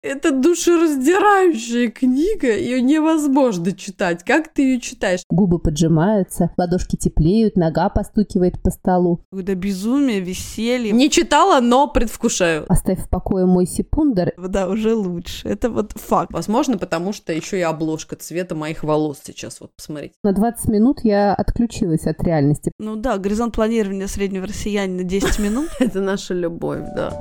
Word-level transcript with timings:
Это 0.00 0.30
душераздирающая 0.30 1.90
книга, 1.90 2.56
ее 2.56 2.80
невозможно 2.80 3.72
читать. 3.72 4.22
Как 4.22 4.46
ты 4.52 4.62
ее 4.62 4.80
читаешь? 4.80 5.22
Губы 5.28 5.58
поджимаются, 5.58 6.52
ладошки 6.56 6.94
теплеют, 6.94 7.56
нога 7.56 7.88
постукивает 7.88 8.62
по 8.62 8.70
столу. 8.70 9.24
Когда 9.32 9.56
безумие, 9.56 10.20
веселье. 10.20 10.92
Не 10.92 11.10
читала, 11.10 11.60
но 11.60 11.88
предвкушаю. 11.88 12.64
Оставь 12.68 13.00
в 13.00 13.08
покое 13.08 13.44
мой 13.44 13.66
секундер. 13.66 14.32
Да, 14.36 14.68
уже 14.68 14.94
лучше. 14.94 15.48
Это 15.48 15.68
вот 15.68 15.92
факт. 15.92 16.32
Возможно, 16.32 16.78
потому 16.78 17.12
что 17.12 17.32
еще 17.32 17.58
и 17.58 17.62
обложка 17.62 18.14
цвета 18.14 18.54
моих 18.54 18.84
волос 18.84 19.18
сейчас. 19.24 19.60
Вот 19.60 19.72
посмотрите. 19.74 20.14
На 20.22 20.32
20 20.32 20.68
минут 20.68 21.00
я 21.02 21.34
отключилась 21.34 22.06
от 22.06 22.22
реальности. 22.22 22.70
Ну 22.78 22.94
да, 22.94 23.18
горизонт 23.18 23.56
планирования 23.56 24.06
среднего 24.06 24.46
россиянина 24.46 25.02
10 25.02 25.40
минут. 25.40 25.70
Это 25.80 26.00
наша 26.00 26.34
любовь, 26.34 26.84
да. 26.94 27.20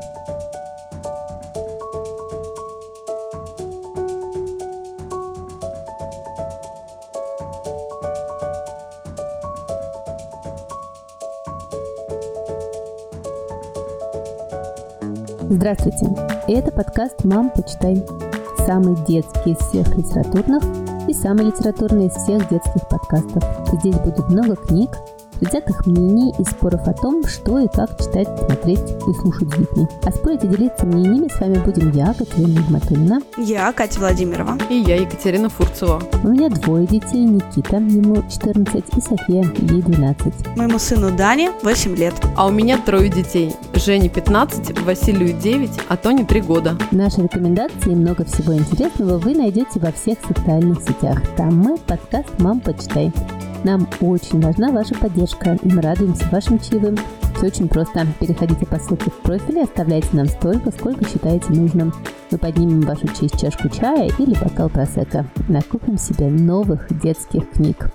Здравствуйте! 15.50 16.08
Это 16.50 16.74
подкаст 16.74 17.24
«Мам, 17.24 17.52
почитай». 17.52 18.06
Самый 18.66 18.96
детский 19.06 19.52
из 19.52 19.58
всех 19.58 19.96
литературных 19.96 20.62
и 21.08 21.14
самый 21.14 21.46
литературный 21.46 22.08
из 22.08 22.12
всех 22.12 22.50
детских 22.50 22.86
подкастов. 22.90 23.42
Здесь 23.80 23.96
будет 23.96 24.28
много 24.28 24.58
книг, 24.58 24.90
предвзятых 25.40 25.86
мнений 25.86 26.34
и 26.38 26.44
споров 26.44 26.88
о 26.88 26.94
том, 26.94 27.24
что 27.26 27.60
и 27.60 27.68
как 27.68 27.98
читать, 28.00 28.28
смотреть 28.46 28.80
и 28.80 29.14
слушать 29.22 29.50
детьми. 29.58 29.88
А 30.04 30.12
спорить 30.12 30.44
и 30.44 30.48
делиться 30.48 30.86
мнениями 30.86 31.30
с 31.30 31.40
вами 31.40 31.60
будем 31.64 31.92
я, 31.92 32.14
Катерина 32.14 32.60
Игматуллина. 32.60 33.22
Я, 33.38 33.72
Катя 33.74 34.00
Владимирова. 34.00 34.58
И 34.70 34.76
я, 34.76 34.96
Екатерина 34.98 35.50
Фурцева. 35.50 36.02
У 36.24 36.28
меня 36.28 36.50
двое 36.50 36.88
детей, 36.88 37.26
Никита, 37.26 37.78
ему 37.78 38.24
14, 38.30 38.84
и 38.96 39.02
София, 39.02 39.44
ей 39.44 39.82
12. 39.82 40.58
Моему 40.58 40.80
сыну 40.80 41.16
Дане 41.16 41.52
8 41.64 41.96
лет. 41.96 42.14
А 42.36 42.48
у 42.48 42.52
меня 42.52 42.78
трое 42.78 43.10
детей. 43.10 43.54
Жене 43.74 44.10
15, 44.10 44.82
Василию 44.82 45.34
9, 45.34 45.70
а 45.88 45.98
Тоне 45.98 46.26
3 46.26 46.42
года. 46.42 46.78
Наши 46.92 47.22
рекомендации 47.22 47.92
и 47.92 47.96
много 47.96 48.26
всего 48.26 48.56
интересного 48.56 49.18
вы 49.18 49.36
найдете 49.36 49.80
во 49.80 49.92
всех 49.92 50.18
социальных 50.28 50.82
сетях. 50.82 51.22
Там 51.36 51.58
мы 51.58 51.78
подкаст 51.78 52.40
«Мам, 52.40 52.60
почитай». 52.60 53.12
Нам 53.64 53.88
очень 54.02 54.40
важна 54.40 54.72
ваша 54.72 54.94
поддержка, 54.96 55.58
и 55.62 55.68
мы 55.68 55.82
радуемся 55.82 56.26
вашим 56.32 56.60
чаевым. 56.60 56.96
Все 57.36 57.48
очень 57.48 57.68
просто. 57.68 58.06
Переходите 58.20 58.66
по 58.66 58.78
ссылке 58.78 59.10
в 59.10 59.22
профиле, 59.22 59.64
оставляйте 59.64 60.10
нам 60.14 60.28
столько, 60.28 60.72
сколько 60.72 61.06
считаете 61.06 61.52
нужным. 61.52 61.92
Мы 62.32 62.38
поднимем 62.38 62.82
вашу 62.82 63.08
честь 63.08 63.40
чашку 63.40 63.70
чая 63.70 64.12
или 64.20 64.36
бокал 64.42 64.70
просека. 64.70 65.26
Накупим 65.48 65.98
себе 65.98 66.28
новых 66.28 66.88
детских 67.02 67.50
книг. 67.52 67.92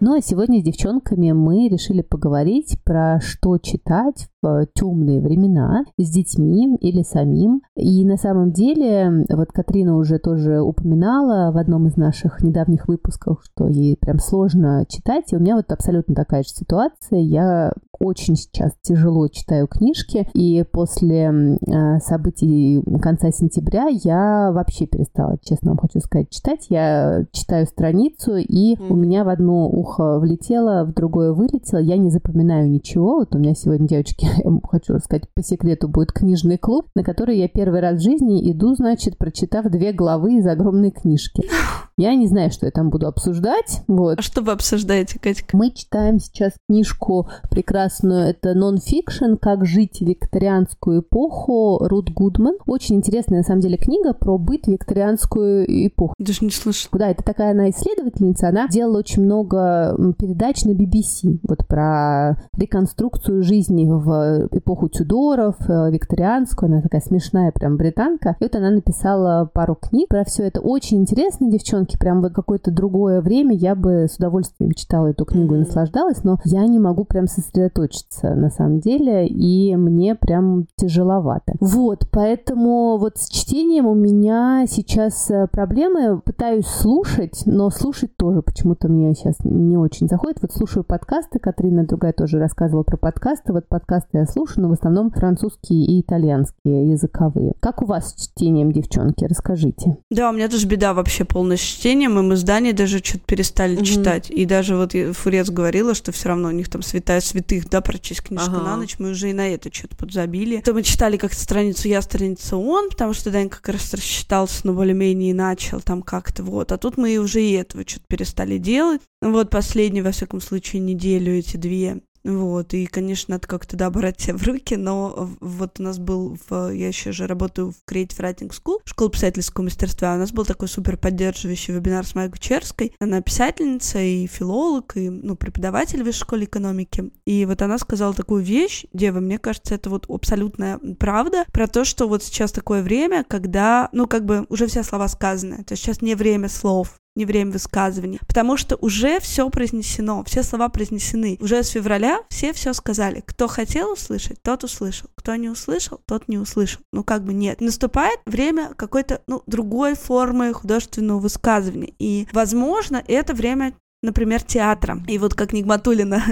Ну 0.00 0.16
а 0.16 0.22
сегодня 0.22 0.60
с 0.60 0.64
девчонками 0.64 1.32
мы 1.32 1.68
решили 1.68 2.00
поговорить 2.00 2.78
про 2.84 3.20
что 3.20 3.58
читать 3.58 4.28
в 4.42 4.66
темные 4.74 5.20
времена 5.20 5.84
с 5.98 6.10
детьми 6.10 6.76
или 6.80 7.02
самим. 7.02 7.62
И 7.76 8.04
на 8.04 8.16
самом 8.16 8.52
деле, 8.52 9.26
вот 9.30 9.52
Катрина 9.52 9.96
уже 9.96 10.18
тоже 10.18 10.60
упоминала 10.60 11.52
в 11.52 11.56
одном 11.56 11.86
из 11.86 11.96
наших 11.96 12.42
недавних 12.42 12.88
выпусков, 12.88 13.42
что 13.42 13.68
ей 13.68 13.96
прям 13.96 14.18
сложно 14.18 14.84
читать. 14.88 15.32
И 15.32 15.36
у 15.36 15.40
меня 15.40 15.56
вот 15.56 15.70
абсолютно 15.72 16.14
такая 16.14 16.42
же 16.42 16.50
ситуация. 16.50 17.20
Я 17.20 17.72
очень 18.00 18.34
сейчас 18.34 18.72
тяжело 18.82 19.28
читаю 19.28 19.68
книжки, 19.68 20.26
и 20.32 20.64
после 20.72 21.58
э, 21.60 21.98
событий 21.98 22.82
конца 23.00 23.30
сентября 23.30 23.88
я 23.88 24.50
вообще 24.52 24.86
перестала, 24.86 25.36
честно 25.42 25.72
вам 25.72 25.78
хочу 25.78 26.00
сказать, 26.00 26.30
читать. 26.30 26.66
Я 26.70 27.26
читаю 27.32 27.66
страницу, 27.66 28.36
и 28.36 28.74
mm. 28.74 28.88
у 28.88 28.96
меня 28.96 29.24
в 29.24 29.28
одно 29.28 29.68
ухо 29.68 30.18
влетело, 30.18 30.84
в 30.84 30.94
другое 30.94 31.32
вылетело. 31.32 31.78
Я 31.78 31.98
не 31.98 32.10
запоминаю 32.10 32.70
ничего. 32.70 33.16
Вот 33.16 33.34
у 33.34 33.38
меня 33.38 33.54
сегодня, 33.54 33.86
девочки, 33.86 34.26
хочу 34.70 34.98
сказать, 34.98 35.24
по 35.34 35.42
секрету 35.42 35.88
будет 35.88 36.12
книжный 36.12 36.58
клуб, 36.58 36.86
на 36.94 37.02
который 37.02 37.38
я 37.38 37.48
первый 37.48 37.80
раз 37.80 38.00
в 38.00 38.02
жизни 38.02 38.50
иду, 38.50 38.74
значит, 38.74 39.18
прочитав 39.18 39.66
две 39.66 39.92
главы 39.92 40.38
из 40.38 40.46
огромной 40.46 40.90
книжки. 40.90 41.44
Я 41.96 42.14
не 42.14 42.26
знаю, 42.28 42.50
что 42.50 42.64
я 42.64 42.72
там 42.72 42.88
буду 42.88 43.06
обсуждать. 43.06 43.82
Вот. 43.86 44.18
А 44.18 44.22
что 44.22 44.40
вы 44.40 44.52
обсуждаете, 44.52 45.18
Катька? 45.18 45.54
Мы 45.54 45.70
читаем 45.70 46.18
сейчас 46.18 46.54
книжку 46.66 47.28
прекрасную. 47.50 48.20
Это 48.22 48.54
нон-фикшн 48.54 49.34
«Как 49.34 49.66
жить 49.66 49.98
в 49.98 50.06
викторианскую 50.06 51.02
эпоху» 51.02 51.76
Рут 51.86 52.10
Гудман. 52.10 52.54
Очень 52.66 52.96
интересная, 52.96 53.40
на 53.40 53.44
самом 53.44 53.60
деле, 53.60 53.76
книга 53.76 54.14
про 54.14 54.38
быт 54.38 54.66
викторианскую 54.66 55.66
эпоху. 55.88 56.14
Даже 56.18 56.42
не 56.42 56.50
слышала. 56.50 56.98
Да, 57.00 57.10
это 57.10 57.22
такая 57.22 57.50
она 57.50 57.68
исследовательница. 57.68 58.48
Она 58.48 58.66
делала 58.68 59.00
очень 59.00 59.22
много 59.22 59.94
передач 60.18 60.64
на 60.64 60.70
BBC 60.70 61.40
вот 61.42 61.66
про 61.66 62.36
реконструкцию 62.56 63.42
жизни 63.42 63.86
в 63.88 64.19
эпоху 64.50 64.88
Тюдоров, 64.88 65.56
э, 65.68 65.90
викторианскую. 65.90 66.72
Она 66.72 66.82
такая 66.82 67.00
смешная 67.00 67.52
прям 67.52 67.76
британка. 67.76 68.36
И 68.40 68.44
вот 68.44 68.54
она 68.54 68.70
написала 68.70 69.48
пару 69.52 69.74
книг 69.74 70.08
про 70.08 70.24
все 70.24 70.44
это. 70.44 70.60
Очень 70.60 70.98
интересно, 70.98 71.50
девчонки 71.50 71.96
прям 71.98 72.20
в 72.20 72.30
какое-то 72.30 72.70
другое 72.70 73.20
время 73.20 73.54
я 73.54 73.74
бы 73.74 74.06
с 74.10 74.16
удовольствием 74.16 74.72
читала 74.72 75.08
эту 75.08 75.24
книгу 75.24 75.54
и 75.54 75.58
наслаждалась, 75.58 76.24
но 76.24 76.38
я 76.44 76.66
не 76.66 76.78
могу 76.78 77.04
прям 77.04 77.26
сосредоточиться 77.26 78.34
на 78.34 78.50
самом 78.50 78.80
деле, 78.80 79.26
и 79.26 79.74
мне 79.76 80.14
прям 80.14 80.66
тяжеловато. 80.76 81.54
Вот, 81.60 82.06
поэтому 82.10 82.98
вот 82.98 83.18
с 83.18 83.28
чтением 83.28 83.86
у 83.86 83.94
меня 83.94 84.64
сейчас 84.66 85.30
э, 85.30 85.46
проблемы. 85.46 86.20
Пытаюсь 86.20 86.66
слушать, 86.66 87.42
но 87.46 87.70
слушать 87.70 88.16
тоже 88.16 88.42
почему-то 88.42 88.88
мне 88.88 89.14
сейчас 89.14 89.36
не 89.44 89.76
очень 89.76 90.08
заходит. 90.08 90.38
Вот 90.42 90.52
слушаю 90.52 90.84
подкасты, 90.84 91.38
Катрина 91.38 91.84
другая 91.86 92.12
тоже 92.12 92.38
рассказывала 92.38 92.82
про 92.82 92.96
подкасты. 92.96 93.52
Вот 93.52 93.66
подкасты 93.68 94.09
я 94.12 94.26
слушаю, 94.26 94.62
но 94.62 94.68
в 94.68 94.72
основном 94.72 95.10
французские 95.10 95.84
и 95.86 96.00
итальянские 96.00 96.90
языковые. 96.90 97.54
Как 97.60 97.82
у 97.82 97.86
вас 97.86 98.10
с 98.10 98.28
чтением, 98.28 98.72
девчонки? 98.72 99.24
Расскажите. 99.24 99.98
Да, 100.10 100.30
у 100.30 100.32
меня 100.32 100.48
тоже 100.48 100.66
беда 100.66 100.94
вообще 100.94 101.24
полностью 101.24 101.78
чтением, 101.78 102.18
и 102.18 102.22
мы 102.22 102.36
здание 102.36 102.72
даже 102.72 102.98
что-то 102.98 103.24
перестали 103.26 103.78
mm-hmm. 103.78 103.84
читать. 103.84 104.30
И 104.30 104.44
даже 104.46 104.76
вот 104.76 104.92
Фурец 104.92 105.50
говорила, 105.50 105.94
что 105.94 106.12
все 106.12 106.28
равно 106.28 106.48
у 106.48 106.52
них 106.52 106.68
там 106.68 106.82
святая 106.82 107.20
святых, 107.20 107.68
да, 107.68 107.80
прочесть 107.80 108.22
книжку 108.22 108.56
ага. 108.56 108.64
на 108.64 108.76
ночь, 108.76 108.96
мы 108.98 109.10
уже 109.10 109.30
и 109.30 109.32
на 109.32 109.48
это 109.48 109.72
что-то 109.72 109.96
подзабили. 109.96 110.60
То 110.60 110.72
мы 110.72 110.82
читали 110.82 111.16
как-то 111.16 111.40
страницу 111.40 111.88
я, 111.88 112.02
страницу 112.02 112.58
он, 112.58 112.90
потому 112.90 113.12
что 113.12 113.30
Дань 113.30 113.48
как 113.48 113.68
раз 113.68 113.92
рассчитался, 113.94 114.66
но 114.66 114.72
более-менее 114.72 115.34
начал 115.34 115.80
там 115.80 116.02
как-то 116.02 116.42
вот. 116.42 116.72
А 116.72 116.78
тут 116.78 116.96
мы 116.96 117.16
уже 117.18 117.42
и 117.42 117.52
этого 117.52 117.84
что-то 117.86 118.04
перестали 118.08 118.58
делать. 118.58 119.00
Вот 119.20 119.50
последнюю, 119.50 120.04
во 120.04 120.12
всяком 120.12 120.40
случае, 120.40 120.80
неделю 120.80 121.32
эти 121.32 121.56
две 121.56 122.00
вот, 122.24 122.74
и, 122.74 122.86
конечно, 122.86 123.34
надо 123.34 123.48
как-то, 123.48 123.76
да, 123.76 123.90
брать 123.90 124.20
себя 124.20 124.36
в 124.36 124.42
руки, 124.46 124.76
но 124.76 125.30
вот 125.40 125.80
у 125.80 125.82
нас 125.82 125.98
был, 125.98 126.36
в, 126.48 126.70
я 126.70 126.88
еще 126.88 127.12
же 127.12 127.26
работаю 127.26 127.72
в 127.72 127.90
Creative 127.90 128.18
Writing 128.18 128.50
School, 128.50 128.78
школа 128.84 129.10
писательского 129.10 129.64
мастерства, 129.64 130.14
у 130.14 130.18
нас 130.18 130.32
был 130.32 130.44
такой 130.44 130.68
супер 130.68 130.96
поддерживающий 130.96 131.74
вебинар 131.74 132.06
с 132.06 132.14
Майей 132.14 132.30
Гучерской, 132.30 132.94
она 133.00 133.22
писательница 133.22 134.00
и 134.00 134.26
филолог, 134.26 134.96
и, 134.96 135.08
ну, 135.08 135.34
преподаватель 135.34 136.02
в 136.02 136.12
школе 136.12 136.44
экономики, 136.44 137.10
и 137.24 137.46
вот 137.46 137.62
она 137.62 137.78
сказала 137.78 138.12
такую 138.12 138.42
вещь, 138.42 138.84
дева, 138.92 139.20
мне 139.20 139.38
кажется, 139.38 139.74
это 139.74 139.88
вот 139.88 140.06
абсолютная 140.08 140.78
правда, 140.98 141.44
про 141.52 141.66
то, 141.66 141.84
что 141.84 142.06
вот 142.06 142.22
сейчас 142.22 142.52
такое 142.52 142.82
время, 142.82 143.24
когда, 143.24 143.88
ну, 143.92 144.06
как 144.06 144.26
бы 144.26 144.44
уже 144.50 144.66
все 144.66 144.82
слова 144.82 145.08
сказаны, 145.08 145.64
то 145.64 145.72
есть 145.72 145.82
сейчас 145.82 146.02
не 146.02 146.14
время 146.14 146.48
слов, 146.48 146.99
не 147.16 147.24
время 147.24 147.52
высказывания, 147.52 148.20
потому 148.26 148.56
что 148.56 148.76
уже 148.76 149.20
все 149.20 149.48
произнесено, 149.50 150.22
все 150.24 150.42
слова 150.42 150.68
произнесены. 150.68 151.36
Уже 151.40 151.62
с 151.62 151.68
февраля 151.68 152.20
все 152.28 152.52
все 152.52 152.72
сказали. 152.72 153.22
Кто 153.26 153.48
хотел 153.48 153.92
услышать, 153.92 154.40
тот 154.42 154.64
услышал. 154.64 155.08
Кто 155.16 155.34
не 155.34 155.48
услышал, 155.48 156.00
тот 156.06 156.28
не 156.28 156.38
услышал. 156.38 156.80
Ну, 156.92 157.04
как 157.04 157.24
бы 157.24 157.32
нет. 157.32 157.60
Наступает 157.60 158.20
время 158.26 158.72
какой-то, 158.76 159.22
ну, 159.26 159.42
другой 159.46 159.94
формы 159.94 160.52
художественного 160.52 161.18
высказывания. 161.18 161.94
И, 161.98 162.28
возможно, 162.32 163.02
это 163.06 163.34
время 163.34 163.74
например, 164.02 164.42
театра. 164.42 165.02
И 165.06 165.18
вот 165.18 165.34
как 165.34 165.52
Нигматулина 165.52 166.22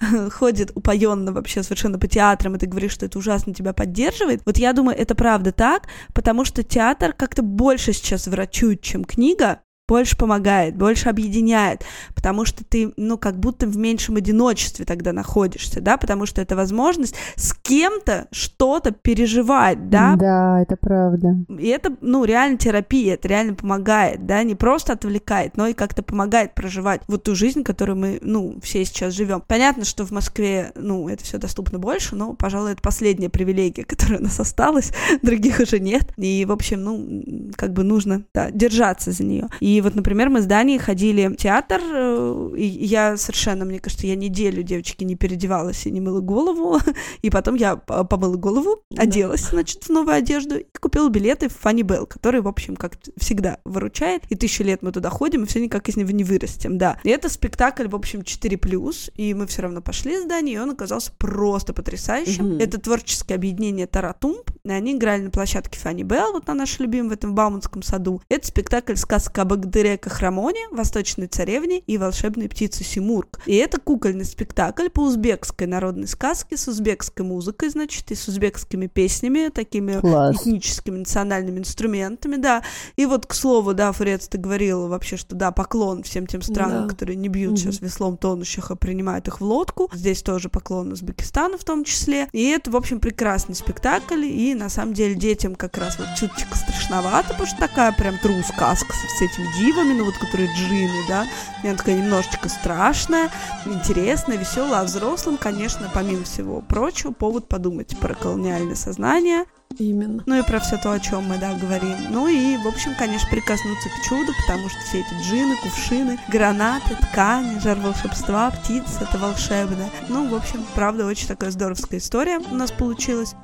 ходит 0.30 0.72
упоенно 0.74 1.32
вообще 1.32 1.62
совершенно 1.62 1.98
по 1.98 2.08
театрам, 2.08 2.56
и 2.56 2.58
ты 2.58 2.66
говоришь, 2.66 2.92
что 2.92 3.06
это 3.06 3.18
ужасно 3.18 3.52
тебя 3.52 3.72
поддерживает. 3.72 4.40
Вот 4.46 4.56
я 4.56 4.72
думаю, 4.72 4.96
это 4.96 5.14
правда 5.14 5.52
так, 5.52 5.88
потому 6.14 6.44
что 6.44 6.62
театр 6.62 7.12
как-то 7.12 7.42
больше 7.42 7.92
сейчас 7.92 8.26
врачует, 8.26 8.80
чем 8.80 9.04
книга, 9.04 9.60
больше 9.88 10.16
помогает, 10.16 10.76
больше 10.76 11.08
объединяет, 11.08 11.82
потому 12.14 12.44
что 12.44 12.62
ты, 12.62 12.92
ну, 12.96 13.16
как 13.16 13.40
будто 13.40 13.66
в 13.66 13.76
меньшем 13.76 14.16
одиночестве 14.16 14.84
тогда 14.84 15.12
находишься, 15.12 15.80
да, 15.80 15.96
потому 15.96 16.26
что 16.26 16.42
это 16.42 16.54
возможность 16.54 17.14
с 17.36 17.54
кем-то 17.54 18.28
что-то 18.30 18.90
переживать, 18.90 19.88
да. 19.88 20.14
Да, 20.16 20.60
это 20.60 20.76
правда. 20.76 21.36
И 21.58 21.66
это, 21.68 21.96
ну, 22.02 22.24
реально 22.24 22.58
терапия, 22.58 23.14
это 23.14 23.28
реально 23.28 23.54
помогает, 23.54 24.26
да, 24.26 24.42
не 24.42 24.54
просто 24.54 24.92
отвлекает, 24.92 25.56
но 25.56 25.66
и 25.66 25.72
как-то 25.72 26.02
помогает 26.02 26.54
проживать 26.54 27.00
вот 27.08 27.22
ту 27.22 27.34
жизнь, 27.34 27.64
которую 27.64 27.96
мы, 27.96 28.18
ну, 28.20 28.58
все 28.62 28.84
сейчас 28.84 29.14
живем. 29.14 29.42
Понятно, 29.46 29.84
что 29.84 30.04
в 30.04 30.10
Москве, 30.10 30.72
ну, 30.74 31.08
это 31.08 31.24
все 31.24 31.38
доступно 31.38 31.78
больше, 31.78 32.14
но, 32.14 32.34
пожалуй, 32.34 32.72
это 32.72 32.82
последняя 32.82 33.30
привилегия, 33.30 33.84
которая 33.88 34.20
у 34.20 34.22
нас 34.24 34.38
осталась, 34.38 34.92
других 35.22 35.60
уже 35.60 35.80
нет. 35.80 36.12
И, 36.18 36.44
в 36.44 36.52
общем, 36.52 36.82
ну, 36.82 37.50
как 37.56 37.72
бы 37.72 37.84
нужно, 37.84 38.24
да, 38.34 38.50
держаться 38.50 39.12
за 39.12 39.24
нее. 39.24 39.48
И 39.60 39.77
вот, 39.80 39.94
например, 39.94 40.30
мы 40.30 40.42
с 40.42 40.46
Данией 40.46 40.78
ходили 40.78 41.28
в 41.28 41.36
театр, 41.36 41.80
э, 41.82 42.54
и 42.56 42.64
я 42.64 43.16
совершенно, 43.16 43.64
мне 43.64 43.78
кажется, 43.80 44.06
я 44.06 44.16
неделю, 44.16 44.62
девочки, 44.62 45.04
не 45.04 45.14
переодевалась 45.14 45.86
и 45.86 45.90
не 45.90 46.00
мыла 46.00 46.20
голову, 46.20 46.78
и 47.22 47.30
потом 47.30 47.54
я 47.54 47.76
помыла 47.76 48.36
голову, 48.36 48.82
оделась, 48.96 49.48
значит, 49.50 49.84
в 49.84 49.88
новую 49.90 50.16
одежду, 50.16 50.58
и 50.58 50.66
купила 50.80 51.08
билеты 51.08 51.48
в 51.48 51.56
Фанни 51.56 51.82
Белл, 51.82 52.06
который, 52.06 52.40
в 52.40 52.48
общем, 52.48 52.76
как 52.76 52.94
всегда 53.16 53.58
выручает, 53.64 54.22
и 54.28 54.36
тысячу 54.36 54.64
лет 54.64 54.82
мы 54.82 54.92
туда 54.92 55.10
ходим, 55.10 55.44
и 55.44 55.46
все 55.46 55.60
никак 55.60 55.88
из 55.88 55.96
него 55.96 56.10
не 56.10 56.24
вырастем, 56.24 56.78
да. 56.78 56.98
И 57.04 57.10
это 57.10 57.28
спектакль, 57.28 57.88
в 57.88 57.94
общем, 57.94 58.20
4+, 58.20 59.10
и 59.16 59.34
мы 59.34 59.46
все 59.46 59.62
равно 59.62 59.80
пошли 59.80 60.20
с 60.20 60.24
Данией, 60.24 60.56
и 60.56 60.60
он 60.60 60.70
оказался 60.70 61.12
просто 61.18 61.72
потрясающим. 61.72 62.52
Mm-hmm. 62.52 62.62
Это 62.62 62.80
творческое 62.80 63.34
объединение 63.34 63.86
Таратумб, 63.86 64.50
и 64.64 64.70
они 64.70 64.92
играли 64.92 65.22
на 65.22 65.30
площадке 65.30 65.78
Фанни 65.78 66.02
Белл, 66.02 66.32
вот 66.32 66.46
на 66.46 66.54
наш 66.54 66.78
любимый 66.78 67.10
в 67.10 67.12
этом 67.12 67.34
Бауманском 67.34 67.82
саду. 67.82 68.22
Это 68.28 68.46
спектакль 68.46 68.94
«Сказка 68.94 69.42
об 69.42 69.52
Кахрамоне», 69.96 70.68
«Восточной 70.70 71.26
царевне» 71.26 71.80
и 71.80 71.98
«Волшебной 71.98 72.48
птице 72.48 72.84
Симург». 72.84 73.40
И 73.46 73.56
это 73.56 73.80
кукольный 73.80 74.24
спектакль 74.24 74.88
по 74.88 75.00
узбекской 75.00 75.66
народной 75.66 76.08
сказке 76.08 76.56
с 76.56 76.68
узбекской 76.68 77.24
музыкой, 77.24 77.70
значит, 77.70 78.10
и 78.10 78.14
с 78.14 78.28
узбекскими 78.28 78.86
песнями, 78.86 79.48
такими 79.48 80.00
Класс. 80.00 80.36
этническими 80.36 80.98
национальными 80.98 81.60
инструментами, 81.60 82.36
да. 82.36 82.62
И 82.96 83.06
вот, 83.06 83.26
к 83.26 83.34
слову, 83.34 83.74
да, 83.74 83.92
Фурец, 83.92 84.28
ты 84.28 84.38
говорила 84.38 84.86
вообще, 84.86 85.16
что 85.16 85.34
да, 85.34 85.52
поклон 85.52 86.02
всем 86.02 86.26
тем 86.26 86.42
странам, 86.42 86.82
да. 86.82 86.88
которые 86.88 87.16
не 87.16 87.28
бьют 87.28 87.52
угу. 87.52 87.58
сейчас 87.58 87.80
веслом 87.80 88.16
тонущих, 88.16 88.70
а 88.70 88.76
принимают 88.76 89.28
их 89.28 89.40
в 89.40 89.44
лодку. 89.44 89.90
Здесь 89.92 90.22
тоже 90.22 90.48
поклон 90.48 90.92
Узбекистану 90.92 91.58
в 91.58 91.64
том 91.64 91.84
числе. 91.84 92.28
И 92.32 92.44
это, 92.48 92.70
в 92.70 92.76
общем, 92.76 93.00
прекрасный 93.00 93.54
спектакль, 93.54 94.24
и 94.24 94.54
на 94.54 94.68
самом 94.68 94.94
деле 94.94 95.14
детям 95.14 95.54
как 95.54 95.76
раз 95.78 95.98
вот 95.98 96.08
чуточку 96.18 96.56
страшновато, 96.56 97.28
потому 97.28 97.46
что 97.46 97.58
такая 97.58 97.92
прям 97.92 98.14
true 98.22 98.42
сказка 98.42 98.92
с 98.92 99.22
этими 99.22 99.46
дивами, 99.58 99.92
ну 99.92 100.04
вот 100.04 100.16
которые 100.18 100.52
джины, 100.54 101.04
да, 101.08 101.26
и 101.62 101.68
она 101.68 101.76
такая 101.76 101.96
немножечко 101.96 102.48
страшная, 102.48 103.30
интересная, 103.66 104.36
веселая, 104.36 104.82
а 104.82 104.84
взрослым, 104.84 105.36
конечно, 105.36 105.90
помимо 105.92 106.24
всего 106.24 106.60
прочего, 106.60 107.12
повод 107.12 107.48
подумать 107.48 107.98
про 107.98 108.14
колониальное 108.14 108.76
сознание, 108.76 109.44
Именно. 109.76 110.22
Ну 110.26 110.38
и 110.38 110.42
про 110.42 110.60
все 110.60 110.76
то, 110.76 110.92
о 110.92 110.98
чем 110.98 111.24
мы, 111.24 111.38
да, 111.38 111.54
говорим. 111.54 111.96
Ну 112.10 112.26
и, 112.26 112.56
в 112.56 112.66
общем, 112.66 112.94
конечно, 112.98 113.28
прикоснуться 113.28 113.88
к 113.88 114.08
чуду, 114.08 114.32
потому 114.46 114.68
что 114.68 114.78
все 114.80 115.00
эти 115.00 115.14
джины, 115.22 115.56
кувшины, 115.56 116.18
гранаты, 116.28 116.96
ткани, 116.96 117.58
жар 117.58 117.78
волшебства, 117.78 118.50
птицы, 118.50 119.00
это 119.02 119.18
волшебно. 119.18 119.90
Ну, 120.08 120.28
в 120.28 120.34
общем, 120.34 120.64
правда, 120.74 121.04
очень 121.04 121.28
такая 121.28 121.50
здоровская 121.50 122.00
история 122.00 122.38
у 122.38 122.54
нас 122.54 122.72
получилась. 122.72 123.34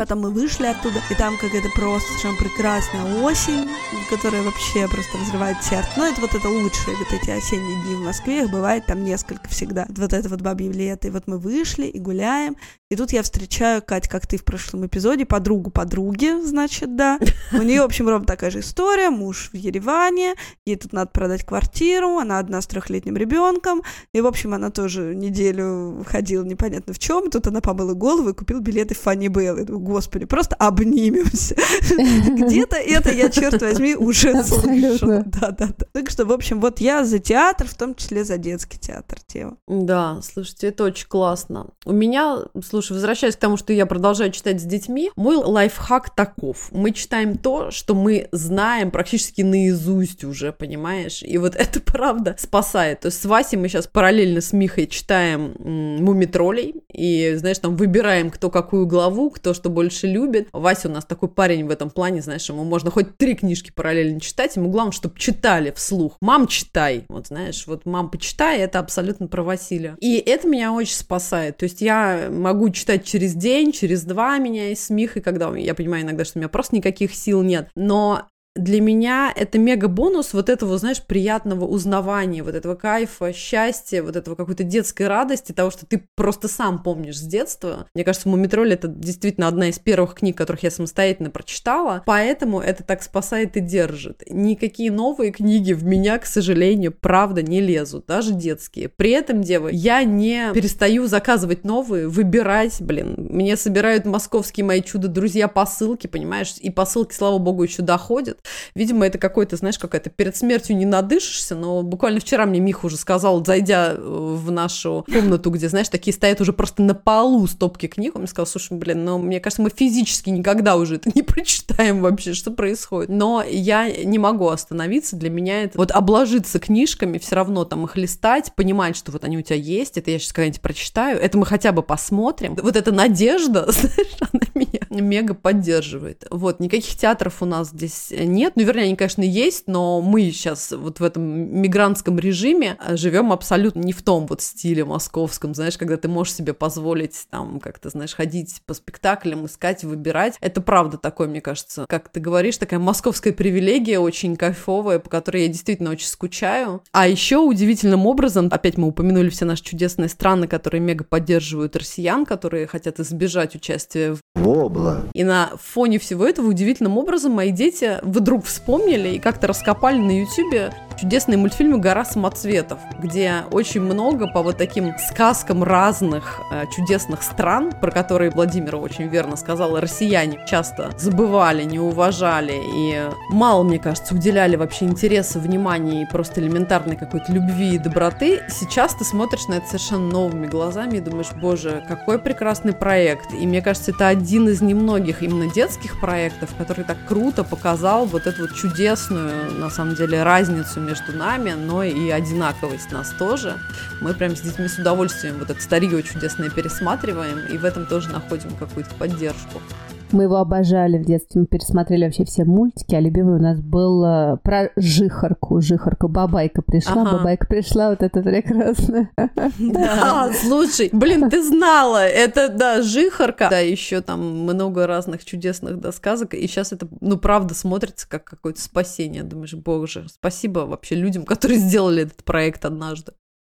Потом 0.00 0.20
мы 0.20 0.30
вышли 0.30 0.64
оттуда, 0.64 0.98
и 1.10 1.14
там 1.14 1.36
какая-то 1.36 1.68
просто 1.74 2.08
совершенно 2.08 2.38
прекрасная 2.38 3.22
осень, 3.22 3.68
которая 4.08 4.42
вообще 4.42 4.88
просто 4.88 5.18
разрывает 5.18 5.62
сердце. 5.62 5.90
Но 5.98 6.06
это 6.06 6.22
вот 6.22 6.34
это 6.34 6.48
лучшие 6.48 6.96
вот 6.96 7.12
эти 7.12 7.28
осенние 7.28 7.82
дни 7.82 7.96
в 7.96 8.00
Москве, 8.00 8.44
их 8.44 8.50
бывает 8.50 8.86
там 8.86 9.04
несколько 9.04 9.46
всегда. 9.50 9.86
Вот 9.90 10.14
это 10.14 10.26
вот 10.30 10.40
бабье 10.40 10.72
лето. 10.72 11.08
И 11.08 11.10
вот 11.10 11.26
мы 11.26 11.36
вышли 11.36 11.84
и 11.84 11.98
гуляем, 11.98 12.56
и 12.92 12.96
тут 12.96 13.12
я 13.12 13.22
встречаю, 13.22 13.82
Кать, 13.82 14.08
как 14.08 14.26
ты 14.26 14.36
в 14.36 14.44
прошлом 14.44 14.84
эпизоде, 14.84 15.24
подругу 15.24 15.70
подруги, 15.70 16.32
значит, 16.44 16.96
да. 16.96 17.20
У 17.52 17.62
нее, 17.62 17.82
в 17.82 17.84
общем, 17.84 18.08
ровно 18.08 18.26
такая 18.26 18.50
же 18.50 18.60
история. 18.60 19.10
Муж 19.10 19.50
в 19.52 19.56
Ереване, 19.56 20.34
ей 20.66 20.74
тут 20.74 20.92
надо 20.92 21.08
продать 21.12 21.44
квартиру, 21.46 22.18
она 22.18 22.40
одна 22.40 22.60
с 22.60 22.66
трехлетним 22.66 23.16
ребенком. 23.16 23.82
И, 24.12 24.20
в 24.20 24.26
общем, 24.26 24.54
она 24.54 24.70
тоже 24.70 25.14
неделю 25.14 26.04
ходила 26.04 26.42
непонятно 26.42 26.92
в 26.92 26.98
чем. 26.98 27.30
Тут 27.30 27.46
она 27.46 27.60
помыла 27.60 27.94
голову 27.94 28.30
и 28.30 28.34
купила 28.34 28.58
билеты 28.58 28.96
в 28.96 28.98
Фанни 28.98 29.28
Белл. 29.28 29.58
Господи, 29.90 30.24
просто 30.26 30.56
обнимемся. 30.56 31.54
Где-то 31.94 32.76
это 32.76 33.12
я, 33.12 33.30
черт 33.30 33.62
возьми, 33.62 33.94
уже 33.94 34.42
слышу. 34.44 35.24
Да-да-да. 35.26 35.86
Так 35.92 36.10
что, 36.10 36.24
в 36.24 36.32
общем, 36.32 36.60
вот 36.60 36.80
я 36.80 37.04
за 37.04 37.18
театр, 37.18 37.66
в 37.66 37.74
том 37.74 37.94
числе 37.94 38.24
за 38.24 38.36
детский 38.36 38.78
театр 38.78 39.18
тема. 39.26 39.56
Да, 39.66 40.20
слушайте, 40.22 40.68
это 40.68 40.84
очень 40.84 41.06
классно. 41.06 41.68
У 41.84 41.92
меня, 41.92 42.38
слушай, 42.64 42.90
Слушай, 42.90 42.94
возвращаясь 42.94 43.36
к 43.36 43.38
тому, 43.38 43.56
что 43.56 43.72
я 43.72 43.86
продолжаю 43.86 44.32
читать 44.32 44.60
с 44.60 44.64
детьми, 44.64 45.10
мой 45.14 45.36
лайфхак 45.36 46.12
таков. 46.12 46.70
Мы 46.72 46.90
читаем 46.90 47.38
то, 47.38 47.70
что 47.70 47.94
мы 47.94 48.28
знаем 48.32 48.90
практически 48.90 49.42
наизусть 49.42 50.24
уже, 50.24 50.52
понимаешь? 50.52 51.22
И 51.22 51.38
вот 51.38 51.54
это 51.54 51.80
правда 51.84 52.34
спасает. 52.38 53.00
То 53.00 53.06
есть 53.06 53.22
с 53.22 53.24
Васей 53.26 53.58
мы 53.58 53.68
сейчас 53.68 53.86
параллельно 53.86 54.40
с 54.40 54.52
Михой 54.52 54.88
читаем 54.88 55.54
«Мумитролей», 55.58 56.82
и, 56.92 57.34
знаешь, 57.36 57.58
там 57.58 57.76
выбираем, 57.76 58.30
кто 58.30 58.50
какую 58.50 58.86
главу, 58.86 59.30
кто 59.30 59.54
что 59.54 59.69
больше 59.70 60.06
любит. 60.06 60.48
Вася 60.52 60.88
у 60.88 60.92
нас 60.92 61.04
такой 61.04 61.28
парень 61.28 61.66
в 61.66 61.70
этом 61.70 61.90
плане, 61.90 62.22
знаешь, 62.22 62.48
ему 62.48 62.64
можно 62.64 62.90
хоть 62.90 63.16
три 63.16 63.34
книжки 63.34 63.72
параллельно 63.74 64.20
читать, 64.20 64.56
ему 64.56 64.70
главное, 64.70 64.92
чтобы 64.92 65.18
читали 65.18 65.72
вслух. 65.74 66.16
Мам, 66.20 66.46
читай. 66.46 67.04
Вот, 67.08 67.28
знаешь, 67.28 67.66
вот 67.66 67.86
мам, 67.86 68.10
почитай, 68.10 68.58
это 68.58 68.78
абсолютно 68.78 69.26
про 69.26 69.42
Василия. 69.42 69.96
И 70.00 70.16
это 70.16 70.48
меня 70.48 70.72
очень 70.72 70.94
спасает. 70.94 71.56
То 71.56 71.64
есть 71.64 71.80
я 71.80 72.28
могу 72.30 72.70
читать 72.70 73.04
через 73.04 73.34
день, 73.34 73.72
через 73.72 74.04
два 74.04 74.38
меня 74.38 74.70
и 74.70 74.74
с 74.74 74.90
Михой, 74.90 75.22
когда 75.22 75.56
я 75.56 75.74
понимаю 75.74 76.04
иногда, 76.04 76.24
что 76.24 76.38
у 76.38 76.40
меня 76.40 76.48
просто 76.48 76.76
никаких 76.76 77.14
сил 77.14 77.42
нет. 77.42 77.68
Но 77.74 78.26
для 78.56 78.80
меня 78.80 79.32
это 79.34 79.58
мега 79.58 79.86
бонус 79.86 80.34
вот 80.34 80.48
этого, 80.48 80.76
знаешь, 80.76 81.02
приятного 81.02 81.66
узнавания, 81.66 82.42
вот 82.42 82.54
этого 82.54 82.74
кайфа, 82.74 83.32
счастья, 83.32 84.02
вот 84.02 84.16
этого 84.16 84.34
какой-то 84.34 84.64
детской 84.64 85.06
радости, 85.06 85.52
того, 85.52 85.70
что 85.70 85.86
ты 85.86 86.02
просто 86.16 86.48
сам 86.48 86.82
помнишь 86.82 87.18
с 87.18 87.22
детства. 87.22 87.86
Мне 87.94 88.02
кажется, 88.04 88.28
«Мумитроль»— 88.28 88.72
это 88.74 88.88
действительно 88.88 89.46
одна 89.46 89.68
из 89.68 89.78
первых 89.78 90.14
книг, 90.14 90.36
которых 90.36 90.64
я 90.64 90.70
самостоятельно 90.72 91.30
прочитала, 91.30 92.02
поэтому 92.06 92.60
это 92.60 92.82
так 92.82 93.02
спасает 93.04 93.56
и 93.56 93.60
держит. 93.60 94.24
Никакие 94.28 94.90
новые 94.90 95.30
книги 95.30 95.72
в 95.72 95.84
меня, 95.84 96.18
к 96.18 96.26
сожалению, 96.26 96.92
правда 96.92 97.42
не 97.42 97.60
лезут, 97.60 98.06
даже 98.06 98.32
детские. 98.32 98.88
При 98.88 99.10
этом, 99.10 99.42
девы, 99.42 99.70
я 99.72 100.02
не 100.02 100.50
перестаю 100.54 101.06
заказывать 101.06 101.64
новые, 101.64 102.08
выбирать, 102.08 102.80
блин. 102.80 103.14
Мне 103.16 103.56
собирают 103.56 104.06
московские 104.06 104.66
мои 104.66 104.82
чудо-друзья 104.82 105.46
посылки, 105.46 106.08
понимаешь, 106.08 106.56
и 106.60 106.70
посылки, 106.70 107.14
слава 107.14 107.38
богу, 107.38 107.62
еще 107.62 107.82
доходят. 107.82 108.40
Видимо, 108.74 109.06
это 109.06 109.18
какой-то, 109.18 109.56
знаешь, 109.56 109.78
какая-то 109.78 110.10
перед 110.10 110.36
смертью 110.36 110.76
не 110.76 110.86
надышишься, 110.86 111.54
но 111.54 111.82
буквально 111.82 112.20
вчера 112.20 112.46
мне 112.46 112.60
Миха 112.60 112.86
уже 112.86 112.96
сказал, 112.96 113.44
зайдя 113.44 113.94
э, 113.94 113.98
в 113.98 114.50
нашу 114.50 115.04
комнату, 115.12 115.50
где, 115.50 115.68
знаешь, 115.68 115.88
такие 115.88 116.14
стоят 116.14 116.40
уже 116.40 116.52
просто 116.52 116.82
на 116.82 116.94
полу 116.94 117.46
стопки 117.46 117.86
книг, 117.86 118.14
он 118.14 118.22
мне 118.22 118.28
сказал, 118.28 118.46
слушай, 118.46 118.76
блин, 118.76 119.04
ну, 119.04 119.18
мне 119.18 119.40
кажется, 119.40 119.62
мы 119.62 119.70
физически 119.70 120.30
никогда 120.30 120.76
уже 120.76 120.96
это 120.96 121.10
не 121.14 121.22
прочитаем 121.22 122.00
вообще, 122.00 122.34
что 122.34 122.50
происходит. 122.50 123.10
Но 123.10 123.42
я 123.42 123.90
не 123.90 124.18
могу 124.18 124.48
остановиться, 124.48 125.16
для 125.16 125.30
меня 125.30 125.64
это 125.64 125.78
вот 125.78 125.90
обложиться 125.90 126.58
книжками, 126.58 127.18
все 127.18 127.36
равно 127.36 127.64
там 127.64 127.84
их 127.84 127.96
листать, 127.96 128.52
понимать, 128.54 128.96
что 128.96 129.12
вот 129.12 129.24
они 129.24 129.38
у 129.38 129.42
тебя 129.42 129.56
есть, 129.56 129.98
это 129.98 130.10
я 130.10 130.18
сейчас 130.18 130.32
когда-нибудь 130.32 130.60
прочитаю, 130.60 131.20
это 131.20 131.38
мы 131.38 131.46
хотя 131.46 131.72
бы 131.72 131.82
посмотрим. 131.82 132.56
Вот 132.60 132.76
эта 132.76 132.92
надежда, 132.92 133.66
знаешь, 133.70 134.16
она 134.32 134.42
меня 134.54 134.80
мега 134.90 135.34
поддерживает. 135.34 136.26
Вот, 136.30 136.60
никаких 136.60 136.96
театров 136.96 137.42
у 137.42 137.46
нас 137.46 137.70
здесь 137.70 138.10
нет. 138.32 138.54
Ну, 138.56 138.62
вернее, 138.64 138.84
они, 138.84 138.96
конечно, 138.96 139.22
есть, 139.22 139.64
но 139.66 140.00
мы 140.00 140.22
сейчас 140.30 140.72
вот 140.72 141.00
в 141.00 141.04
этом 141.04 141.22
мигрантском 141.60 142.18
режиме 142.18 142.76
э, 142.84 142.96
живем 142.96 143.32
абсолютно 143.32 143.80
не 143.80 143.92
в 143.92 144.02
том 144.02 144.26
вот 144.26 144.42
стиле 144.42 144.84
московском, 144.84 145.54
знаешь, 145.54 145.76
когда 145.76 145.96
ты 145.96 146.08
можешь 146.08 146.34
себе 146.34 146.54
позволить 146.54 147.26
там 147.30 147.60
как-то, 147.60 147.90
знаешь, 147.90 148.14
ходить 148.14 148.62
по 148.66 148.74
спектаклям, 148.74 149.46
искать, 149.46 149.84
выбирать. 149.84 150.36
Это 150.40 150.60
правда 150.60 150.96
такое, 150.96 151.28
мне 151.28 151.40
кажется, 151.40 151.86
как 151.88 152.08
ты 152.08 152.20
говоришь, 152.20 152.56
такая 152.56 152.80
московская 152.80 153.32
привилегия 153.32 153.98
очень 153.98 154.36
кайфовая, 154.36 154.98
по 154.98 155.10
которой 155.10 155.42
я 155.42 155.48
действительно 155.48 155.90
очень 155.90 156.08
скучаю. 156.08 156.82
А 156.92 157.08
еще 157.08 157.38
удивительным 157.38 158.06
образом, 158.06 158.48
опять 158.50 158.76
мы 158.76 158.88
упомянули 158.88 159.28
все 159.28 159.44
наши 159.44 159.62
чудесные 159.62 160.08
страны, 160.08 160.46
которые 160.46 160.80
мега 160.80 161.04
поддерживают 161.04 161.76
россиян, 161.76 162.24
которые 162.26 162.66
хотят 162.66 163.00
избежать 163.00 163.54
участия 163.54 164.14
в 164.14 164.20
Вобла. 164.34 165.04
И 165.14 165.24
на 165.24 165.52
фоне 165.60 165.98
всего 165.98 166.26
этого 166.26 166.48
удивительным 166.48 166.98
образом 166.98 167.32
мои 167.32 167.50
дети 167.50 167.98
в 168.02 168.19
вдруг 168.20 168.44
вспомнили 168.44 169.10
и 169.10 169.18
как-то 169.18 169.46
раскопали 169.46 169.98
на 169.98 170.20
Ютубе 170.20 170.72
чудесные 171.00 171.38
мультфильмы 171.38 171.78
«Гора 171.78 172.04
самоцветов», 172.04 172.78
где 172.98 173.44
очень 173.50 173.80
много 173.80 174.26
по 174.26 174.42
вот 174.42 174.58
таким 174.58 174.94
сказкам 174.98 175.64
разных 175.64 176.40
э, 176.52 176.64
чудесных 176.76 177.22
стран, 177.22 177.72
про 177.72 177.90
которые 177.90 178.30
Владимир 178.30 178.76
очень 178.76 179.06
верно 179.06 179.36
сказал, 179.36 179.80
россияне 179.80 180.44
часто 180.46 180.90
забывали, 180.98 181.64
не 181.64 181.78
уважали 181.78 182.60
и 182.76 183.08
мало, 183.30 183.62
мне 183.62 183.78
кажется, 183.78 184.14
уделяли 184.14 184.56
вообще 184.56 184.84
интереса, 184.84 185.38
внимания 185.38 186.02
и 186.02 186.06
просто 186.06 186.42
элементарной 186.42 186.96
какой-то 186.96 187.32
любви 187.32 187.76
и 187.76 187.78
доброты. 187.78 188.42
Сейчас 188.48 188.94
ты 188.94 189.04
смотришь 189.04 189.46
на 189.48 189.54
это 189.54 189.66
совершенно 189.66 190.06
новыми 190.06 190.46
глазами 190.46 190.98
и 190.98 191.00
думаешь, 191.00 191.32
боже, 191.40 191.82
какой 191.88 192.18
прекрасный 192.18 192.74
проект. 192.74 193.32
И 193.32 193.46
мне 193.46 193.62
кажется, 193.62 193.92
это 193.92 194.08
один 194.08 194.48
из 194.48 194.60
немногих 194.60 195.22
именно 195.22 195.50
детских 195.50 195.98
проектов, 195.98 196.50
который 196.58 196.84
так 196.84 196.98
круто 197.08 197.42
показал 197.42 198.04
вот 198.04 198.26
эту 198.26 198.42
вот 198.42 198.54
чудесную, 198.54 199.50
на 199.52 199.70
самом 199.70 199.94
деле, 199.94 200.22
разницу 200.22 200.89
между 200.90 201.12
нами, 201.12 201.52
но 201.52 201.84
и 201.84 202.10
одинаковость 202.10 202.90
нас 202.90 203.10
тоже. 203.18 203.58
Мы 204.00 204.12
прям 204.12 204.34
с 204.34 204.40
детьми 204.40 204.66
с 204.66 204.76
удовольствием 204.78 205.38
вот 205.38 205.50
это 205.50 205.60
старье 205.62 206.02
чудесное 206.02 206.50
пересматриваем, 206.50 207.46
и 207.46 207.56
в 207.56 207.64
этом 207.64 207.86
тоже 207.86 208.10
находим 208.10 208.56
какую-то 208.56 208.92
поддержку. 208.96 209.62
Мы 210.12 210.24
его 210.24 210.36
обожали 210.36 210.98
в 210.98 211.04
детстве, 211.04 211.42
мы 211.42 211.46
пересмотрели 211.46 212.04
вообще 212.04 212.24
все 212.24 212.44
мультики, 212.44 212.94
а 212.94 213.00
любимый 213.00 213.36
у 213.36 213.42
нас 213.42 213.60
был 213.60 214.04
э, 214.04 214.36
про 214.42 214.70
жихарку. 214.76 215.60
Жихарка, 215.60 216.08
бабайка 216.08 216.62
пришла, 216.62 217.02
ага. 217.02 217.18
бабайка 217.18 217.46
пришла, 217.46 217.90
вот 217.90 218.02
это 218.02 218.22
прекрасно. 218.22 219.10
Да, 219.58 220.30
слушай, 220.32 220.90
блин, 220.92 221.30
ты 221.30 221.42
знала, 221.42 222.06
это, 222.06 222.48
да, 222.48 222.82
жихарка. 222.82 223.48
Да, 223.50 223.58
еще 223.58 224.00
там 224.00 224.42
много 224.42 224.86
разных 224.86 225.24
чудесных, 225.24 225.80
да, 225.80 225.92
сказок, 225.92 226.34
и 226.34 226.46
сейчас 226.46 226.72
это, 226.72 226.88
ну, 227.00 227.16
правда, 227.16 227.54
смотрится 227.54 228.08
как 228.08 228.24
какое-то 228.24 228.60
спасение. 228.60 229.22
Думаешь, 229.22 229.54
боже, 229.54 230.06
спасибо 230.08 230.60
вообще 230.60 230.94
людям, 230.94 231.24
которые 231.24 231.58
сделали 231.58 232.02
этот 232.02 232.24
проект 232.24 232.64
однажды. 232.64 233.12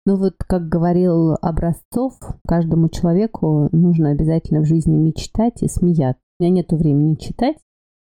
Ну 0.06 0.18
вот, 0.18 0.36
как 0.38 0.68
говорил 0.68 1.38
Образцов, 1.42 2.20
каждому 2.46 2.90
человеку 2.90 3.70
нужно 3.72 4.12
обязательно 4.12 4.60
в 4.60 4.66
жизни 4.66 4.98
мечтать 4.98 5.64
и 5.64 5.70
смеяться. 5.70 6.22
Меня 6.44 6.56
нет 6.56 6.74
времени 6.74 7.16
читать, 7.16 7.56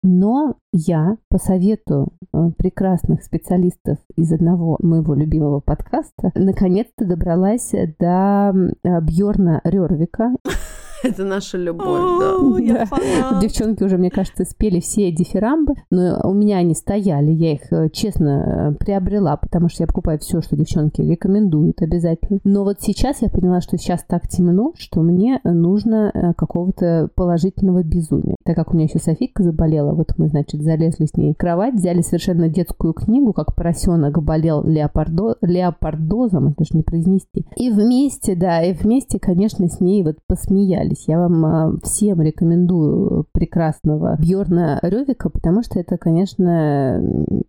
но 0.04 0.58
я 0.72 1.18
по 1.28 1.40
совету 1.40 2.14
э, 2.32 2.52
прекрасных 2.56 3.24
специалистов 3.24 3.98
из 4.16 4.32
одного 4.32 4.78
моего 4.80 5.16
любимого 5.16 5.60
подкаста 5.60 6.32
наконец-то 6.36 7.08
добралась 7.08 7.72
до 7.98 8.54
Бьорна 9.02 9.60
Рервика. 9.64 10.36
Это 11.04 11.24
наша 11.24 11.58
любовь, 11.58 12.02
да. 12.20 13.40
Девчонки 13.42 13.84
уже, 13.84 13.98
мне 13.98 14.10
кажется, 14.10 14.46
спели 14.46 14.80
все 14.80 15.12
дифирамбы, 15.12 15.74
но 15.92 16.20
у 16.24 16.34
меня 16.34 16.58
они 16.58 16.74
стояли, 16.74 17.32
я 17.32 17.54
их, 17.54 17.72
э, 17.72 17.90
честно, 17.90 18.72
э, 18.72 18.84
приобрела, 18.84 19.38
потому 19.38 19.70
что 19.70 19.84
я 19.84 19.88
покупаю 19.88 20.20
все, 20.20 20.42
что 20.42 20.56
девчонки 20.56 21.02
рекомендуют 21.02 21.82
обязательно. 21.82 22.40
Но 22.44 22.64
вот 22.64 22.78
сейчас 22.82 23.22
я 23.22 23.30
поняла, 23.30 23.62
что 23.62 23.78
сейчас 23.78 24.04
так 24.08 24.28
темно, 24.28 24.74
что 24.78 25.02
мне 25.02 25.40
нужно 25.44 26.12
э, 26.14 26.34
какого-то 26.34 27.10
положительного 27.16 27.84
безумия. 27.84 28.37
Так 28.48 28.56
как 28.56 28.72
у 28.72 28.78
меня 28.78 28.86
еще 28.86 28.98
Софийка 28.98 29.44
заболела, 29.44 29.92
вот 29.92 30.14
мы, 30.16 30.30
значит, 30.30 30.62
залезли 30.62 31.06
с 31.06 31.18
ней 31.18 31.34
в 31.34 31.38
кровать, 31.38 31.74
взяли 31.74 32.00
совершенно 32.00 32.48
детскую 32.48 32.94
книгу, 32.94 33.34
как 33.34 33.54
поросенок 33.54 34.24
болел 34.24 34.64
леопардо... 34.64 35.36
леопардозом, 35.42 36.48
это 36.48 36.64
же 36.64 36.70
не 36.78 36.82
произнести. 36.82 37.46
И 37.58 37.70
вместе, 37.70 38.38
да, 38.38 38.64
и 38.64 38.72
вместе, 38.72 39.20
конечно, 39.20 39.68
с 39.68 39.82
ней 39.82 40.02
вот 40.02 40.20
посмеялись. 40.28 41.10
Я 41.10 41.20
вам 41.20 41.46
а, 41.46 41.74
всем 41.84 42.22
рекомендую 42.22 43.26
прекрасного 43.34 44.16
Бьорна 44.18 44.80
Ревика, 44.82 45.28
потому 45.28 45.62
что 45.62 45.82
это, 45.82 45.98
конечно, 45.98 47.04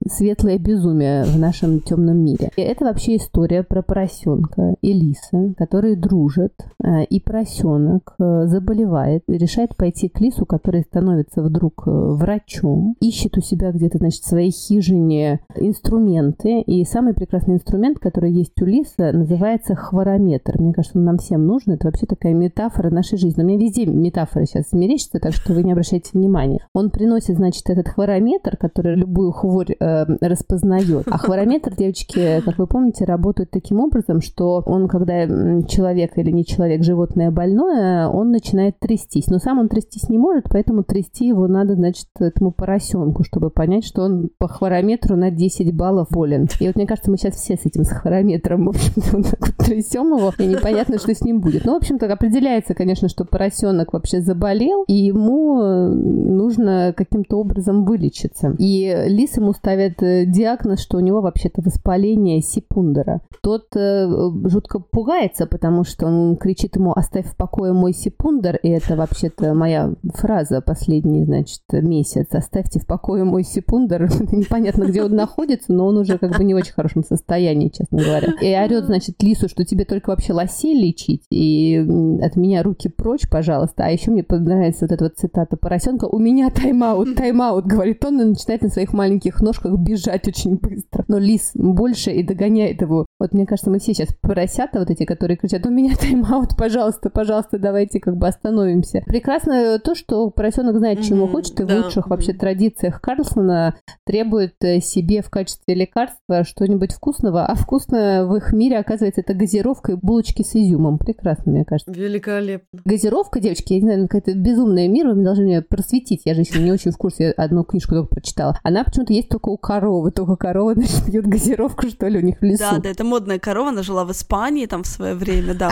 светлое 0.04 0.58
безумие 0.58 1.22
в 1.22 1.38
нашем 1.38 1.78
темном 1.78 2.24
мире. 2.24 2.50
И 2.56 2.60
это 2.60 2.84
вообще 2.84 3.18
история 3.18 3.62
про 3.62 3.82
поросенка 3.82 4.74
и 4.82 4.92
лиса, 4.92 5.54
которые 5.56 5.94
дружат, 5.94 6.54
а, 6.82 7.02
и 7.02 7.20
поросенок 7.20 8.16
а, 8.18 8.48
заболевает, 8.48 9.22
решает 9.28 9.76
пойти 9.76 10.08
к 10.08 10.20
лису, 10.20 10.44
который 10.44 10.87
становится 10.88 11.42
вдруг 11.42 11.82
врачом, 11.86 12.96
ищет 13.00 13.36
у 13.36 13.40
себя 13.40 13.72
где-то, 13.72 13.98
значит, 13.98 14.22
в 14.22 14.28
своей 14.28 14.50
хижине 14.50 15.40
инструменты, 15.56 16.60
и 16.60 16.84
самый 16.84 17.14
прекрасный 17.14 17.54
инструмент, 17.54 17.98
который 17.98 18.32
есть 18.32 18.60
у 18.60 18.64
лиса, 18.64 19.12
называется 19.12 19.74
хворометр. 19.74 20.60
Мне 20.60 20.72
кажется, 20.72 20.98
он 20.98 21.04
нам 21.04 21.18
всем 21.18 21.46
нужен. 21.46 21.74
Это 21.74 21.86
вообще 21.86 22.06
такая 22.06 22.34
метафора 22.34 22.90
нашей 22.90 23.18
жизни. 23.18 23.42
У 23.42 23.46
меня 23.46 23.58
везде 23.58 23.86
метафоры 23.86 24.46
сейчас 24.46 24.72
мерещатся, 24.72 25.20
так 25.20 25.32
что 25.32 25.52
вы 25.52 25.62
не 25.62 25.72
обращайте 25.72 26.10
внимания. 26.14 26.66
Он 26.74 26.90
приносит, 26.90 27.36
значит, 27.36 27.68
этот 27.68 27.88
хворометр, 27.88 28.56
который 28.56 28.96
любую 28.96 29.32
хворь 29.32 29.76
э, 29.78 30.04
распознает. 30.20 31.06
А 31.10 31.18
хворометр, 31.18 31.74
девочки, 31.74 32.40
как 32.44 32.58
вы 32.58 32.66
помните, 32.66 33.04
работает 33.04 33.50
таким 33.50 33.80
образом, 33.80 34.20
что 34.20 34.62
он, 34.66 34.88
когда 34.88 35.26
человек 35.66 36.16
или 36.16 36.30
не 36.30 36.44
человек, 36.44 36.82
животное 36.82 37.30
больное, 37.30 38.08
он 38.08 38.30
начинает 38.30 38.78
трястись. 38.78 39.28
Но 39.28 39.38
сам 39.38 39.58
он 39.58 39.68
трястись 39.68 40.08
не 40.08 40.18
может, 40.18 40.46
поэтому 40.50 40.77
трясти 40.82 41.26
его 41.28 41.46
надо, 41.46 41.74
значит, 41.74 42.06
этому 42.18 42.52
поросенку, 42.52 43.24
чтобы 43.24 43.50
понять, 43.50 43.84
что 43.84 44.02
он 44.02 44.30
по 44.38 44.48
хворометру 44.48 45.16
на 45.16 45.30
10 45.30 45.74
баллов 45.74 46.08
болен. 46.10 46.48
И 46.60 46.66
вот 46.66 46.76
мне 46.76 46.86
кажется, 46.86 47.10
мы 47.10 47.16
сейчас 47.16 47.34
все 47.34 47.56
с 47.56 47.66
этим 47.66 47.84
с 47.84 47.90
хворометром, 47.90 48.66
в 48.66 48.68
общем-то, 48.70 49.36
трясем 49.64 50.16
его, 50.16 50.32
и 50.38 50.46
непонятно, 50.46 50.98
что 50.98 51.14
с 51.14 51.22
ним 51.22 51.40
будет. 51.40 51.64
Ну, 51.64 51.74
в 51.74 51.76
общем-то, 51.76 52.10
определяется, 52.12 52.74
конечно, 52.74 53.08
что 53.08 53.24
поросенок 53.24 53.92
вообще 53.92 54.20
заболел, 54.20 54.84
и 54.86 54.94
ему 54.94 55.60
э, 55.60 55.88
нужно 55.88 56.94
каким-то 56.96 57.38
образом 57.38 57.84
вылечиться. 57.84 58.54
И 58.58 59.04
лис 59.06 59.36
ему 59.36 59.52
ставит 59.52 60.02
э, 60.02 60.24
диагноз, 60.26 60.80
что 60.80 60.98
у 60.98 61.00
него 61.00 61.20
вообще-то 61.20 61.62
воспаление 61.62 62.40
сипундера. 62.40 63.20
Тот 63.42 63.66
э, 63.76 64.08
жутко 64.44 64.78
пугается, 64.78 65.46
потому 65.46 65.84
что 65.84 66.06
он 66.06 66.36
кричит 66.36 66.76
ему 66.76 66.92
«оставь 66.92 67.26
в 67.26 67.36
покое 67.36 67.72
мой 67.72 67.92
сипундер», 67.92 68.56
и 68.62 68.68
это 68.68 68.96
вообще-то 68.96 69.54
моя 69.54 69.94
фраза 70.14 70.57
последний, 70.60 71.24
значит, 71.24 71.62
месяц. 71.72 72.28
«Оставьте 72.32 72.80
в 72.80 72.86
покое 72.86 73.24
мой 73.24 73.44
сипундер». 73.44 74.08
Непонятно, 74.32 74.84
где 74.84 75.02
он 75.02 75.14
находится, 75.14 75.72
но 75.72 75.86
он 75.86 75.98
уже 75.98 76.18
как 76.18 76.36
бы 76.36 76.44
не 76.44 76.54
в 76.54 76.58
очень 76.58 76.72
хорошем 76.72 77.02
состоянии, 77.04 77.68
честно 77.68 78.02
говоря. 78.02 78.32
И 78.40 78.54
орет, 78.54 78.86
значит, 78.86 79.22
лису, 79.22 79.48
что 79.48 79.64
тебе 79.64 79.84
только 79.84 80.10
вообще 80.10 80.32
лосей 80.32 80.74
лечить, 80.74 81.24
и 81.30 81.76
от 82.22 82.36
меня 82.36 82.62
руки 82.62 82.88
прочь 82.88 83.18
прочь, 83.18 83.28
пожалуйста. 83.28 83.84
А 83.84 83.88
еще 83.88 84.10
мне 84.10 84.22
понравится 84.22 84.84
вот 84.84 84.92
эта 84.92 85.04
вот 85.04 85.16
цитата 85.16 85.56
поросенка. 85.56 86.06
У 86.06 86.18
меня 86.18 86.50
тайм-аут, 86.50 87.16
тайм-аут, 87.16 87.66
говорит 87.66 88.04
он, 88.04 88.20
и 88.20 88.24
начинает 88.24 88.62
на 88.62 88.68
своих 88.68 88.92
маленьких 88.92 89.40
ножках 89.40 89.78
бежать 89.78 90.28
очень 90.28 90.56
быстро. 90.56 91.04
Но 91.08 91.18
лис 91.18 91.52
больше 91.54 92.10
и 92.10 92.22
догоняет 92.22 92.82
его. 92.82 93.06
Вот 93.18 93.32
мне 93.32 93.46
кажется, 93.46 93.70
мы 93.70 93.78
все 93.78 93.94
сейчас 93.94 94.14
поросята 94.20 94.78
вот 94.80 94.90
эти, 94.90 95.04
которые 95.04 95.36
кричат, 95.36 95.66
у 95.66 95.70
меня 95.70 95.94
тайм-аут, 95.96 96.56
пожалуйста, 96.56 97.10
пожалуйста, 97.10 97.58
давайте 97.58 97.98
как 97.98 98.16
бы 98.16 98.28
остановимся. 98.28 99.02
Прекрасно 99.06 99.78
то, 99.78 99.94
что 99.94 100.30
поросенок 100.30 100.47
знает, 100.50 101.02
чему 101.02 101.26
mm-hmm, 101.26 101.30
хочет, 101.30 101.60
и 101.60 101.64
да. 101.64 101.82
в 101.82 101.84
лучших 101.84 102.08
вообще 102.08 102.32
традициях 102.32 103.00
Карлсона 103.00 103.74
требует 104.04 104.54
э, 104.62 104.80
себе 104.80 105.22
в 105.22 105.30
качестве 105.30 105.74
лекарства 105.74 106.44
что-нибудь 106.44 106.92
вкусного, 106.92 107.46
а 107.46 107.54
вкусно 107.54 108.26
в 108.26 108.36
их 108.36 108.52
мире, 108.52 108.78
оказывается, 108.78 109.20
это 109.20 109.34
газировка 109.34 109.92
и 109.92 109.94
булочки 109.96 110.42
с 110.42 110.54
изюмом. 110.54 110.98
Прекрасно, 110.98 111.52
мне 111.52 111.64
кажется. 111.64 111.92
Великолепно 111.92 112.68
газировка, 112.84 113.40
девочки, 113.40 113.74
я 113.74 113.80
не 113.80 113.84
знаю, 113.84 114.08
какая-то 114.08 114.34
безумная 114.34 114.88
мир, 114.88 115.08
вы 115.08 115.22
должны 115.22 115.44
меня 115.44 115.62
просветить. 115.62 116.22
Я 116.24 116.34
же 116.34 116.40
еще 116.40 116.60
не 116.60 116.72
очень 116.72 116.90
в 116.90 116.96
курсе, 116.96 117.30
одну 117.30 117.64
книжку 117.64 117.94
только 117.94 118.08
прочитала. 118.08 118.58
Она 118.62 118.84
почему-то 118.84 119.12
есть 119.12 119.28
только 119.28 119.48
у 119.48 119.56
коровы. 119.56 120.10
Только 120.10 120.36
корова, 120.36 120.74
значит, 120.74 121.04
пьет 121.06 121.26
газировку, 121.26 121.88
что 121.88 122.08
ли, 122.08 122.18
у 122.18 122.22
них 122.22 122.40
в 122.40 122.42
лесу. 122.42 122.64
Да, 122.70 122.78
да, 122.78 122.88
это 122.90 123.04
модная 123.04 123.38
корова, 123.38 123.68
она 123.68 123.82
жила 123.82 124.04
в 124.04 124.12
Испании 124.12 124.66
там 124.66 124.82
в 124.82 124.86
свое 124.86 125.14
время, 125.14 125.54
да, 125.54 125.68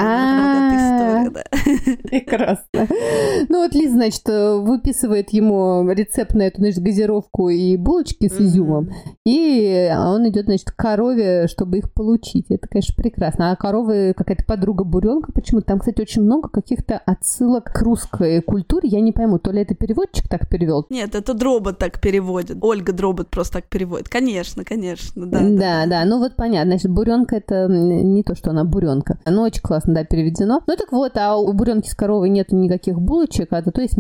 история, 0.77 1.31
да. 1.31 1.45
Прекрасно. 2.09 2.87
Ну 3.49 3.63
вот 3.63 3.75
Лиза, 3.75 3.95
значит, 3.95 4.25
выписывает 4.67 5.31
ему 5.31 5.89
рецепт 5.91 6.35
на 6.35 6.43
эту, 6.43 6.59
значит, 6.59 6.83
газировку 6.83 7.49
и 7.49 7.77
булочки 7.77 8.29
с 8.29 8.41
изюмом, 8.41 8.91
и 9.25 9.91
он 9.97 10.29
идет, 10.29 10.47
значит, 10.47 10.71
к 10.71 10.77
корове, 10.77 11.47
чтобы 11.49 11.79
их 11.79 11.93
получить. 11.93 12.47
Это, 12.51 12.69
конечно, 12.69 12.95
прекрасно. 12.97 13.53
А 13.53 13.57
коровы 13.57 14.15
какая-то 14.17 14.45
подруга 14.45 14.85
буренка 14.85 15.33
почему-то. 15.33 15.67
Там, 15.67 15.79
кстати, 15.79 16.01
очень 16.01 16.23
много 16.23 16.49
каких-то 16.49 16.99
отсылок 16.99 17.73
к 17.73 17.83
русской 17.83 18.43
культуре. 18.43 18.89
Я 18.89 19.01
не 19.01 19.13
пойму, 19.13 19.39
то 19.39 19.51
ли 19.51 19.63
это 19.63 19.75
переводчик 19.75 20.29
так 20.29 20.49
перевел? 20.49 20.87
Нет, 20.91 21.15
это 21.15 21.35
Дробот 21.35 21.79
так 21.79 22.01
переводит. 22.01 22.59
Ольга 22.61 22.93
Дробот 22.93 23.29
просто 23.29 23.55
так 23.55 23.69
переводит. 23.69 24.09
Конечно, 24.09 24.65
конечно, 24.65 25.27
да. 25.27 25.41
Да, 25.41 25.49
да, 25.49 25.87
да. 25.87 26.05
Ну 26.05 26.19
вот 26.19 26.37
понятно. 26.37 26.73
Значит, 26.73 26.91
буренка 26.91 27.37
это 27.37 27.69
не 27.69 28.23
то, 28.23 28.35
что 28.35 28.51
она 28.51 28.65
буренка. 28.65 29.19
Ну, 29.27 29.43
очень 29.43 29.63
классно, 29.63 29.95
да, 29.95 30.05
переведено. 30.05 30.63
Ну 30.67 30.77
так 30.77 30.93
вот, 30.93 31.17
а 31.17 31.37
у 31.37 31.53
буренки 31.53 31.89
с 31.89 31.95
коровой 31.95 32.29
нету 32.31 32.57
никаких 32.57 33.01
булочек, 33.01 33.53
а 33.53 33.63
зато 33.63 33.81
есть 33.81 33.97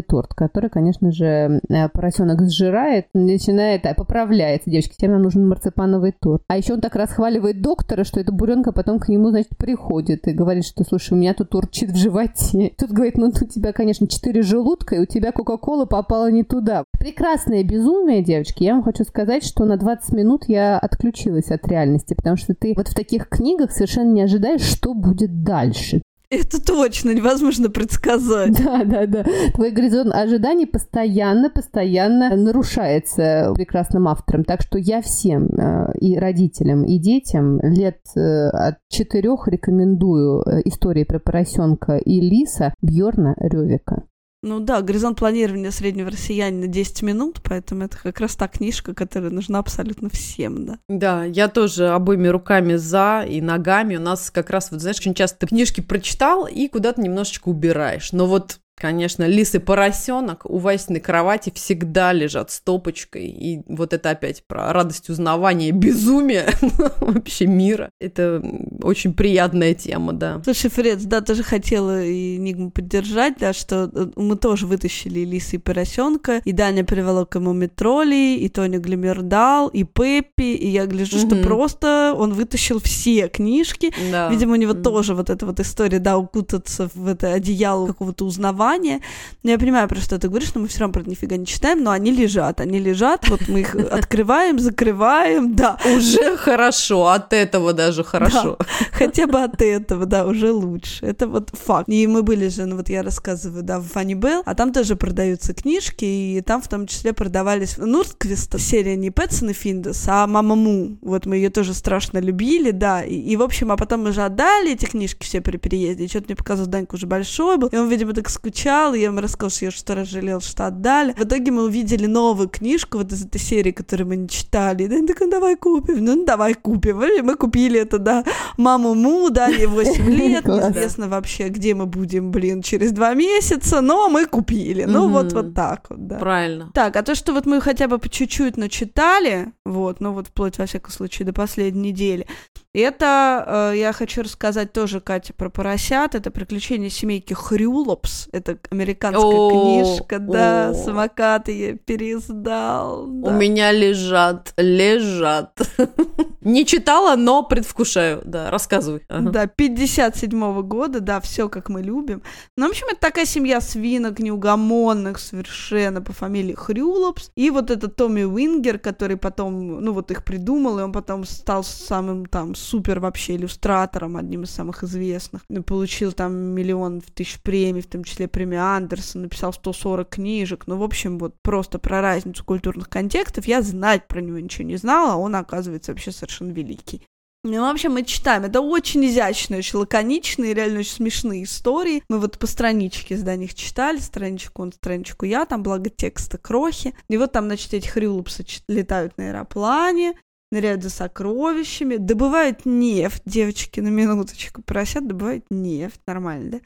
марципановый 0.00 0.02
торт, 0.02 0.34
который, 0.34 0.70
конечно 0.70 1.12
же, 1.12 1.60
э, 1.68 1.88
поросенок 1.88 2.42
сжирает, 2.48 3.06
начинает, 3.14 3.86
а, 3.86 3.94
поправляется. 3.94 4.70
Девочки, 4.70 4.94
всем 4.96 5.12
нам 5.12 5.22
нужен 5.22 5.48
марципановый 5.48 6.12
торт. 6.18 6.42
А 6.48 6.56
еще 6.56 6.74
он 6.74 6.80
так 6.80 6.96
расхваливает 6.96 7.60
доктора, 7.60 8.04
что 8.04 8.20
эта 8.20 8.32
буренка 8.32 8.72
потом 8.72 8.98
к 8.98 9.08
нему, 9.08 9.30
значит, 9.30 9.56
приходит 9.56 10.26
и 10.26 10.32
говорит, 10.32 10.64
что, 10.64 10.84
слушай, 10.84 11.12
у 11.12 11.16
меня 11.16 11.34
тут 11.34 11.54
урчит 11.54 11.90
в 11.90 11.96
животе. 11.96 12.72
Тут 12.78 12.90
говорит, 12.90 13.16
ну 13.16 13.28
у 13.28 13.46
тебя, 13.46 13.72
конечно, 13.72 14.06
четыре 14.06 14.42
желудка, 14.42 14.96
и 14.96 15.00
у 15.00 15.06
тебя 15.06 15.32
Кока-Кола 15.32 15.86
попала 15.86 16.30
не 16.30 16.42
туда. 16.42 16.84
Прекрасное 16.98 17.62
безумие, 17.62 18.22
девочки. 18.22 18.64
Я 18.64 18.74
вам 18.74 18.82
хочу 18.82 19.04
сказать, 19.04 19.44
что 19.44 19.64
на 19.64 19.76
20 19.76 20.12
минут 20.14 20.44
я 20.48 20.78
отключилась 20.78 21.50
от 21.50 21.66
реальности, 21.66 22.14
потому 22.14 22.36
что 22.36 22.54
ты 22.54 22.74
вот 22.76 22.88
в 22.88 22.94
таких 22.94 23.28
книгах 23.28 23.72
совершенно 23.72 24.12
не 24.12 24.22
ожидаешь, 24.22 24.62
что 24.62 24.94
будет 24.94 25.42
дальше. 25.42 26.02
Это 26.30 26.64
точно 26.64 27.10
невозможно 27.10 27.70
предсказать. 27.70 28.56
Да, 28.64 28.84
да, 28.84 29.06
да. 29.06 29.24
Твой 29.52 29.72
горизонт 29.72 30.14
ожиданий 30.14 30.66
постоянно, 30.66 31.50
постоянно 31.50 32.36
нарушается 32.36 33.52
прекрасным 33.54 34.06
автором. 34.06 34.44
Так 34.44 34.62
что 34.62 34.78
я 34.78 35.02
всем 35.02 35.46
э, 35.46 35.92
и 35.98 36.16
родителям, 36.16 36.84
и 36.84 36.98
детям 36.98 37.60
лет 37.60 38.00
э, 38.14 38.48
от 38.48 38.76
четырех 38.88 39.48
рекомендую 39.48 40.42
э, 40.42 40.60
истории 40.66 41.02
про 41.02 41.18
поросенка 41.18 41.96
и 41.96 42.20
лиса 42.20 42.74
Бьорна 42.80 43.34
Ревика. 43.36 44.04
Ну 44.42 44.60
да, 44.60 44.80
горизонт 44.80 45.18
планирования 45.18 45.70
среднего 45.70 46.10
россиянина 46.10 46.66
10 46.66 47.02
минут, 47.02 47.40
поэтому 47.42 47.84
это 47.84 47.98
как 47.98 48.20
раз 48.20 48.36
та 48.36 48.48
книжка, 48.48 48.94
которая 48.94 49.30
нужна 49.30 49.58
абсолютно 49.58 50.08
всем, 50.08 50.64
да. 50.64 50.78
Да, 50.88 51.24
я 51.24 51.48
тоже 51.48 51.88
обоими 51.88 52.28
руками 52.28 52.76
за 52.76 53.26
и 53.28 53.42
ногами. 53.42 53.96
У 53.96 54.00
нас 54.00 54.30
как 54.30 54.48
раз, 54.48 54.70
вот 54.70 54.80
знаешь, 54.80 54.98
очень 54.98 55.14
часто 55.14 55.40
ты 55.40 55.46
книжки 55.48 55.82
прочитал 55.82 56.46
и 56.46 56.68
куда-то 56.68 57.02
немножечко 57.02 57.48
убираешь. 57.48 58.12
Но 58.12 58.24
вот 58.26 58.60
Конечно, 58.80 59.26
лис 59.26 59.54
и 59.54 59.58
поросенок 59.58 60.46
у 60.46 60.56
Васиной 60.56 61.00
кровати 61.00 61.52
всегда 61.54 62.14
лежат 62.14 62.50
стопочкой. 62.50 63.26
И 63.26 63.62
вот 63.68 63.92
это 63.92 64.08
опять 64.08 64.42
про 64.44 64.72
радость 64.72 65.10
узнавания, 65.10 65.70
безумие 65.70 66.46
вообще 67.00 67.46
мира. 67.46 67.90
Это 68.00 68.42
очень 68.82 69.12
приятная 69.12 69.74
тема, 69.74 70.14
да. 70.14 70.40
Слушай, 70.44 70.70
Фред, 70.70 71.04
да, 71.04 71.20
тоже 71.20 71.42
хотела 71.42 72.02
и 72.02 72.38
Нигму 72.38 72.70
поддержать, 72.70 73.34
да, 73.38 73.52
что 73.52 73.90
э, 73.92 74.06
мы 74.16 74.36
тоже 74.36 74.66
вытащили 74.66 75.20
лиса 75.26 75.56
и 75.56 75.58
поросенка, 75.58 76.40
и 76.46 76.52
Даня 76.52 76.82
привела 76.82 77.26
к 77.26 77.34
ему 77.34 77.52
метроли, 77.52 78.38
и 78.38 78.48
Тоня 78.48 78.78
Глимердал, 78.78 79.68
и 79.68 79.84
Пеппи, 79.84 80.54
и 80.54 80.68
я 80.68 80.86
гляжу, 80.86 81.18
что 81.18 81.36
просто 81.36 82.14
он 82.16 82.32
вытащил 82.32 82.80
все 82.80 83.28
книжки. 83.28 83.92
Да. 84.10 84.30
Видимо, 84.30 84.54
у 84.54 84.56
него 84.56 84.72
тоже 84.72 85.14
вот 85.14 85.28
эта 85.28 85.44
вот 85.44 85.60
история, 85.60 85.98
да, 85.98 86.16
укутаться 86.16 86.88
в 86.94 87.06
это 87.06 87.34
одеяло 87.34 87.86
какого-то 87.86 88.24
узнавания, 88.24 88.69
внимание. 88.70 89.00
Но 89.42 89.50
я 89.50 89.58
понимаю, 89.58 89.88
про 89.88 89.98
что 90.00 90.18
ты 90.18 90.28
говоришь, 90.28 90.54
но 90.54 90.60
мы 90.60 90.68
все 90.68 90.80
равно 90.80 90.92
про 90.92 91.00
это 91.00 91.10
нифига 91.10 91.36
не 91.36 91.46
читаем, 91.46 91.82
но 91.82 91.90
они 91.90 92.10
лежат, 92.10 92.60
они 92.60 92.78
лежат, 92.78 93.28
вот 93.28 93.48
мы 93.48 93.60
их 93.60 93.74
открываем, 93.92 94.58
закрываем, 94.58 95.56
да. 95.56 95.78
Уже 95.96 96.36
хорошо, 96.36 97.08
от 97.08 97.32
этого 97.32 97.72
даже 97.72 98.04
хорошо. 98.04 98.56
Да, 98.58 98.66
хотя 98.92 99.26
бы 99.26 99.42
от 99.42 99.62
этого, 99.62 100.06
да, 100.06 100.26
уже 100.26 100.52
лучше. 100.52 101.06
Это 101.06 101.26
вот 101.26 101.50
факт. 101.52 101.88
И 101.88 102.06
мы 102.06 102.22
были 102.22 102.48
же, 102.48 102.66
ну 102.66 102.76
вот 102.76 102.88
я 102.90 103.02
рассказываю, 103.02 103.62
да, 103.62 103.78
в 103.78 103.86
Фанни 103.86 104.14
Белл, 104.14 104.42
а 104.44 104.54
там 104.54 104.72
тоже 104.72 104.96
продаются 104.96 105.54
книжки, 105.54 106.04
и 106.04 106.42
там 106.42 106.60
в 106.60 106.68
том 106.68 106.86
числе 106.86 107.12
продавались 107.12 107.78
Нуртквиста, 107.78 108.58
серия 108.58 108.96
не 108.96 109.10
Пэтсон 109.10 109.50
и 109.50 109.52
Финдес, 109.52 110.04
а 110.06 110.26
Мама 110.26 110.54
Му. 110.54 110.98
Вот 111.00 111.24
мы 111.26 111.36
ее 111.36 111.50
тоже 111.50 111.72
страшно 111.72 112.18
любили, 112.18 112.72
да, 112.72 113.02
и, 113.02 113.14
и 113.14 113.36
в 113.36 113.42
общем, 113.42 113.72
а 113.72 113.76
потом 113.76 114.04
мы 114.04 114.12
же 114.12 114.22
отдали 114.22 114.72
эти 114.72 114.84
книжки 114.84 115.24
все 115.24 115.40
при 115.40 115.56
переезде, 115.56 116.04
и 116.04 116.08
что-то 116.08 116.26
мне 116.26 116.36
показал 116.36 116.66
Данька 116.66 116.96
уже 116.96 117.06
большой 117.06 117.56
был, 117.56 117.68
и 117.68 117.76
он, 117.76 117.88
видимо, 117.88 118.12
так 118.12 118.28
скучал 118.28 118.59
и 118.64 119.00
я 119.00 119.06
ему 119.06 119.20
рассказал, 119.20 119.50
что 119.50 119.64
я 119.66 119.70
что 119.70 119.94
разжалел, 119.94 120.40
что 120.40 120.66
отдали. 120.66 121.12
В 121.12 121.24
итоге 121.24 121.50
мы 121.50 121.64
увидели 121.64 122.06
новую 122.06 122.48
книжку 122.48 122.98
вот 122.98 123.12
из 123.12 123.24
этой 123.24 123.40
серии, 123.40 123.72
которую 123.72 124.08
мы 124.08 124.16
не 124.16 124.28
читали. 124.28 124.84
И 124.84 124.88
Дань 124.88 125.06
такой, 125.06 125.26
ну 125.26 125.32
давай 125.32 125.56
купим. 125.56 126.04
Ну, 126.04 126.24
давай 126.24 126.54
купим. 126.54 127.02
И 127.02 127.22
мы 127.22 127.36
купили 127.36 127.80
это, 127.80 127.98
да, 127.98 128.24
маму 128.56 128.94
Му, 128.94 129.30
да, 129.30 129.48
ей 129.48 129.66
8 129.66 130.10
лет. 130.10 130.44
Неизвестно 130.44 131.08
вообще, 131.08 131.48
где 131.48 131.74
мы 131.74 131.86
будем, 131.86 132.30
блин, 132.30 132.62
через 132.62 132.92
два 132.92 133.14
месяца, 133.14 133.80
но 133.80 134.08
мы 134.08 134.26
купили. 134.26 134.84
Ну, 134.84 135.08
вот, 135.08 135.32
вот 135.32 135.54
так 135.54 135.86
вот, 135.90 136.06
да. 136.06 136.18
Правильно. 136.18 136.70
Так, 136.74 136.96
а 136.96 137.02
то, 137.02 137.14
что 137.14 137.32
вот 137.32 137.46
мы 137.46 137.60
хотя 137.60 137.88
бы 137.88 137.98
по 137.98 138.08
чуть-чуть 138.08 138.56
начитали, 138.56 139.52
вот, 139.64 140.00
ну 140.00 140.12
вот 140.12 140.28
вплоть, 140.28 140.58
во 140.58 140.66
всяком 140.66 140.92
случае, 140.92 141.26
до 141.26 141.32
последней 141.32 141.90
недели, 141.90 142.26
это 142.72 143.72
э, 143.72 143.78
я 143.78 143.92
хочу 143.92 144.22
рассказать 144.22 144.72
тоже, 144.72 145.00
Катя, 145.00 145.32
про 145.34 145.50
поросят. 145.50 146.14
Это 146.14 146.30
приключения 146.30 146.88
семейки 146.88 147.34
Хрюлопс. 147.34 148.28
Это 148.32 148.58
американская 148.70 149.24
о, 149.24 149.50
книжка, 149.50 150.18
да, 150.20 150.72
самокат 150.74 151.48
я 151.48 151.74
переиздал. 151.76 153.06
Да. 153.06 153.30
У 153.30 153.32
меня 153.32 153.72
лежат, 153.72 154.54
лежат. 154.56 155.60
Не 156.42 156.64
читала, 156.64 157.16
но 157.16 157.42
предвкушаю. 157.42 158.22
Да, 158.24 158.50
рассказывай. 158.50 159.02
Ага. 159.08 159.30
Да, 159.30 159.44
57-го 159.44 160.62
года, 160.62 161.00
да, 161.00 161.20
все 161.20 161.48
как 161.48 161.68
мы 161.68 161.82
любим. 161.82 162.22
Ну, 162.56 162.68
в 162.68 162.70
общем, 162.70 162.86
это 162.90 163.00
такая 163.00 163.26
семья 163.26 163.60
свинок 163.60 164.20
неугомонных 164.20 165.18
совершенно 165.18 166.00
по 166.00 166.12
фамилии 166.12 166.54
Хрюлопс. 166.54 167.30
И 167.34 167.50
вот 167.50 167.70
этот 167.70 167.96
Томи 167.96 168.22
Унгерер, 168.22 168.78
который 168.78 169.16
потом, 169.16 169.80
ну, 169.82 169.92
вот 169.92 170.10
их 170.10 170.24
придумал, 170.24 170.78
и 170.78 170.82
он 170.82 170.92
потом 170.92 171.24
стал 171.24 171.64
самым 171.64 172.26
там 172.26 172.54
супер 172.60 173.00
вообще 173.00 173.36
иллюстратором, 173.36 174.16
одним 174.16 174.44
из 174.44 174.50
самых 174.50 174.82
известных. 174.84 175.42
Получил 175.66 176.12
там 176.12 176.32
миллион 176.34 177.00
тысяч 177.00 177.40
премий, 177.40 177.82
в 177.82 177.86
том 177.86 178.04
числе 178.04 178.28
премию 178.28 178.64
Андерсена, 178.64 179.22
написал 179.22 179.52
140 179.52 180.08
книжек. 180.08 180.66
Ну, 180.66 180.76
в 180.76 180.82
общем, 180.82 181.18
вот 181.18 181.34
просто 181.42 181.78
про 181.78 182.00
разницу 182.00 182.44
культурных 182.44 182.88
контекстов 182.88 183.46
я 183.46 183.62
знать 183.62 184.06
про 184.08 184.20
него 184.20 184.38
ничего 184.38 184.66
не 184.66 184.76
знала, 184.76 185.14
а 185.14 185.16
он, 185.16 185.34
оказывается, 185.34 185.92
вообще 185.92 186.12
совершенно 186.12 186.52
великий. 186.52 187.02
Ну, 187.42 187.62
в 187.62 187.70
общем, 187.70 187.92
мы 187.92 188.04
читаем. 188.04 188.44
Это 188.44 188.60
очень 188.60 189.06
изящные, 189.06 189.58
очень 189.58 189.78
лаконичные, 189.78 190.52
реально 190.52 190.80
очень 190.80 190.92
смешные 190.92 191.44
истории. 191.44 192.02
Мы 192.10 192.18
вот 192.18 192.38
по 192.38 192.46
страничке 192.46 193.14
из 193.14 193.22
них 193.24 193.54
читали, 193.54 193.98
страничку 193.98 194.60
он, 194.60 194.72
страничку 194.72 195.24
я, 195.24 195.46
там 195.46 195.62
благо 195.62 195.88
текста 195.88 196.36
крохи. 196.36 196.94
И 197.08 197.16
вот 197.16 197.32
там, 197.32 197.46
значит, 197.46 197.72
эти 197.72 197.88
хрюлупсы 197.88 198.44
летают 198.68 199.16
на 199.16 199.28
аэроплане, 199.28 200.14
ныряют 200.50 200.82
за 200.82 200.90
сокровищами, 200.90 201.96
добывают 201.96 202.66
нефть, 202.66 203.22
девочки, 203.24 203.80
на 203.80 203.88
минуточку 203.88 204.62
просят, 204.62 205.06
добывают 205.06 205.44
нефть, 205.50 206.00
нормально, 206.06 206.50
да? 206.50 206.60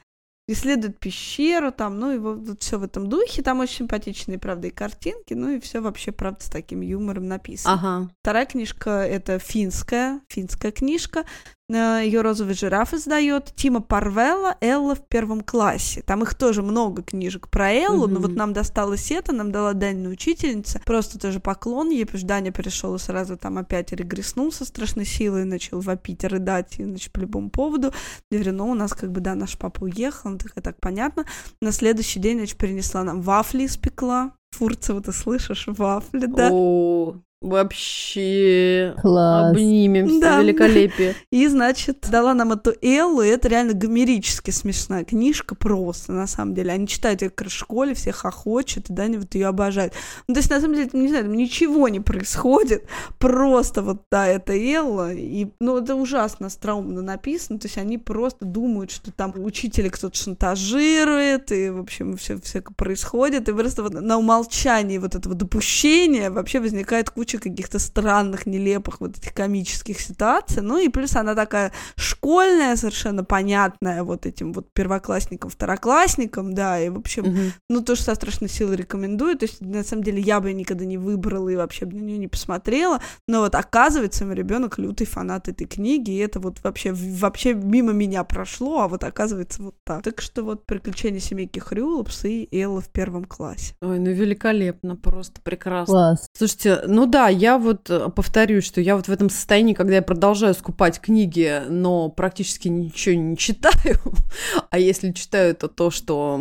исследует 0.47 0.99
пещеру, 0.99 1.71
там, 1.71 1.99
ну 1.99 2.11
и 2.11 2.17
вот, 2.17 2.61
все 2.61 2.77
в 2.77 2.83
этом 2.83 3.09
духе, 3.09 3.41
там 3.41 3.59
очень 3.59 3.77
симпатичные, 3.77 4.37
правда, 4.37 4.67
и 4.67 4.71
картинки, 4.71 5.33
ну 5.33 5.49
и 5.49 5.59
все 5.59 5.79
вообще, 5.81 6.11
правда, 6.11 6.43
с 6.43 6.49
таким 6.49 6.81
юмором 6.81 7.27
написано. 7.27 7.73
Ага. 7.73 8.09
Вторая 8.21 8.45
книжка 8.45 8.91
это 8.91 9.39
финская, 9.39 10.21
финская 10.29 10.71
книжка, 10.71 11.25
ее 11.69 12.21
розовый 12.21 12.53
жираф 12.53 12.93
издает. 12.93 13.53
Тима 13.55 13.81
Парвелла 13.81 14.55
«Элла 14.61 14.93
в 14.93 15.07
первом 15.07 15.41
классе». 15.41 16.03
Там 16.05 16.21
их 16.21 16.35
тоже 16.35 16.61
много 16.61 17.01
книжек 17.01 17.49
про 17.49 17.71
Эллу, 17.71 18.07
mm-hmm. 18.07 18.11
но 18.11 18.19
вот 18.19 18.35
нам 18.35 18.53
досталось 18.53 19.11
это, 19.11 19.33
нам 19.33 19.51
дала 19.51 19.73
Данина 19.73 20.09
учительница. 20.09 20.79
Просто 20.85 21.19
тоже 21.19 21.39
поклон 21.39 21.89
ей, 21.89 22.05
потому 22.05 22.19
что 22.19 22.27
Даня 22.27 22.51
пришел 22.51 22.93
и 22.93 22.99
сразу 22.99 23.35
там 23.35 23.57
опять 23.57 23.91
регреснул 23.91 24.51
со 24.51 24.63
страшной 24.63 25.05
силой, 25.05 25.45
начал 25.45 25.79
вопить, 25.79 26.23
рыдать, 26.23 26.79
и, 26.79 26.83
значит, 26.83 27.11
по 27.11 27.19
любому 27.19 27.49
поводу. 27.49 27.93
Я 28.29 28.37
говорю, 28.37 28.57
ну, 28.57 28.69
у 28.69 28.75
нас 28.75 28.93
как 28.93 29.11
бы, 29.11 29.21
да, 29.21 29.33
наш 29.33 29.57
папа 29.57 29.85
уехал, 29.85 30.31
ну, 30.31 30.37
так, 30.37 30.51
так 30.61 30.79
понятно. 30.79 31.25
На 31.61 31.71
следующий 31.71 32.19
день, 32.19 32.37
значит, 32.37 32.57
принесла 32.57 33.03
нам 33.03 33.21
вафли 33.21 33.65
испекла. 33.65 34.33
Фурцева, 34.51 35.01
ты 35.01 35.11
слышишь? 35.11 35.65
Вафли, 35.67 36.27
да? 36.27 36.49
О, 36.51 37.15
Вообще 37.45 38.95
Класс. 38.99 39.51
обнимемся, 39.51 40.19
да. 40.19 40.41
великолепие. 40.41 41.15
И, 41.29 41.47
значит, 41.47 42.07
дала 42.09 42.33
нам 42.33 42.53
эту 42.53 42.73
Эллу, 42.81 43.21
и 43.21 43.27
это 43.27 43.47
реально 43.47 43.73
гомерически 43.73 44.49
смешная 44.49 45.03
книжка 45.03 45.53
просто, 45.53 46.11
на 46.11 46.25
самом 46.25 46.55
деле. 46.55 46.71
Они 46.71 46.87
читают 46.87 47.21
ее 47.21 47.31
в 47.35 47.49
школе, 47.49 47.93
все 47.93 48.11
хохочут, 48.11 48.89
и 48.89 48.93
Даня 48.93 49.19
вот 49.19 49.35
ее 49.35 49.45
обожает. 49.45 49.93
Ну, 50.27 50.33
то 50.33 50.39
есть, 50.39 50.49
на 50.49 50.59
самом 50.59 50.75
деле, 50.75 50.89
не 50.93 51.07
знаю, 51.07 51.25
там 51.25 51.35
ничего 51.35 51.87
не 51.87 51.99
происходит, 51.99 52.89
просто 53.19 53.83
вот, 53.83 54.01
да, 54.09 54.25
это 54.25 54.53
Элла, 54.53 55.13
и, 55.13 55.47
ну, 55.59 55.77
это 55.77 55.93
ужасно 55.93 56.47
остроумно 56.47 57.03
написано, 57.03 57.59
то 57.59 57.67
есть 57.67 57.77
они 57.77 57.99
просто 57.99 58.43
думают, 58.43 58.89
что 58.89 59.11
там 59.11 59.31
учителя 59.35 59.91
кто-то 59.91 60.17
шантажирует, 60.17 61.51
и, 61.51 61.69
в 61.69 61.79
общем, 61.79 62.17
все, 62.17 62.39
все 62.41 62.63
происходит, 62.63 63.49
и 63.49 63.53
просто 63.53 63.83
вот 63.83 63.93
на 63.93 64.17
умолчании 64.17 64.97
вот 64.97 65.13
этого 65.13 65.35
допущения 65.35 66.31
вообще 66.31 66.59
возникает 66.59 67.11
куча 67.11 67.34
куча 67.35 67.39
каких-то 67.39 67.79
странных, 67.79 68.45
нелепых 68.45 69.01
вот 69.01 69.17
этих 69.17 69.33
комических 69.33 69.99
ситуаций. 69.99 70.61
Ну 70.61 70.77
и 70.77 70.89
плюс 70.89 71.15
она 71.15 71.35
такая 71.35 71.71
школьная, 71.95 72.75
совершенно 72.75 73.23
понятная 73.23 74.03
вот 74.03 74.25
этим 74.25 74.53
вот 74.53 74.73
первоклассникам, 74.73 75.49
второклассникам, 75.49 76.53
да, 76.53 76.79
и 76.79 76.89
в 76.89 76.97
общем, 76.97 77.23
угу. 77.23 77.39
ну 77.69 77.81
то, 77.81 77.95
что 77.95 78.05
со 78.05 78.15
страшной 78.15 78.49
силой 78.49 78.77
рекомендую, 78.77 79.37
то 79.37 79.45
есть 79.45 79.61
на 79.61 79.83
самом 79.83 80.03
деле 80.03 80.21
я 80.21 80.39
бы 80.39 80.53
никогда 80.53 80.85
не 80.85 80.97
выбрала 80.97 81.49
и 81.49 81.55
вообще 81.55 81.85
бы 81.85 81.95
на 81.95 82.01
нее 82.01 82.17
не 82.17 82.27
посмотрела, 82.27 83.01
но 83.27 83.41
вот 83.41 83.55
оказывается, 83.55 84.25
мой 84.25 84.35
ребенок 84.35 84.77
лютый 84.77 85.05
фанат 85.05 85.47
этой 85.47 85.67
книги, 85.67 86.11
и 86.11 86.17
это 86.17 86.39
вот 86.39 86.63
вообще, 86.63 86.93
вообще 86.93 87.53
мимо 87.53 87.91
меня 87.91 88.23
прошло, 88.23 88.81
а 88.81 88.87
вот 88.87 89.03
оказывается 89.03 89.61
вот 89.63 89.75
так. 89.83 90.03
Так 90.03 90.21
что 90.21 90.43
вот 90.43 90.65
«Приключения 90.65 91.19
семейки 91.19 91.59
Хрюлопс» 91.59 92.25
и 92.25 92.47
Элла 92.51 92.81
в 92.81 92.89
первом 92.89 93.25
классе. 93.25 93.73
Ой, 93.81 93.99
ну 93.99 94.11
великолепно, 94.11 94.95
просто 94.95 95.41
прекрасно. 95.41 95.93
Класс. 95.93 96.27
Слушайте, 96.37 96.81
ну 96.87 97.05
да, 97.05 97.24
я 97.29 97.57
вот 97.57 97.89
э, 97.89 98.09
повторюсь, 98.09 98.65
что 98.65 98.81
я 98.81 98.95
вот 98.95 99.07
в 99.07 99.11
этом 99.11 99.29
состоянии, 99.29 99.73
когда 99.73 99.95
я 99.95 100.01
продолжаю 100.01 100.53
скупать 100.53 100.99
книги, 100.99 101.61
но 101.69 102.09
практически 102.09 102.67
ничего 102.67 103.15
не 103.15 103.37
читаю, 103.37 103.99
а 104.69 104.79
если 104.79 105.11
читаю, 105.11 105.55
то 105.55 105.67
то, 105.67 105.91
что 105.91 106.39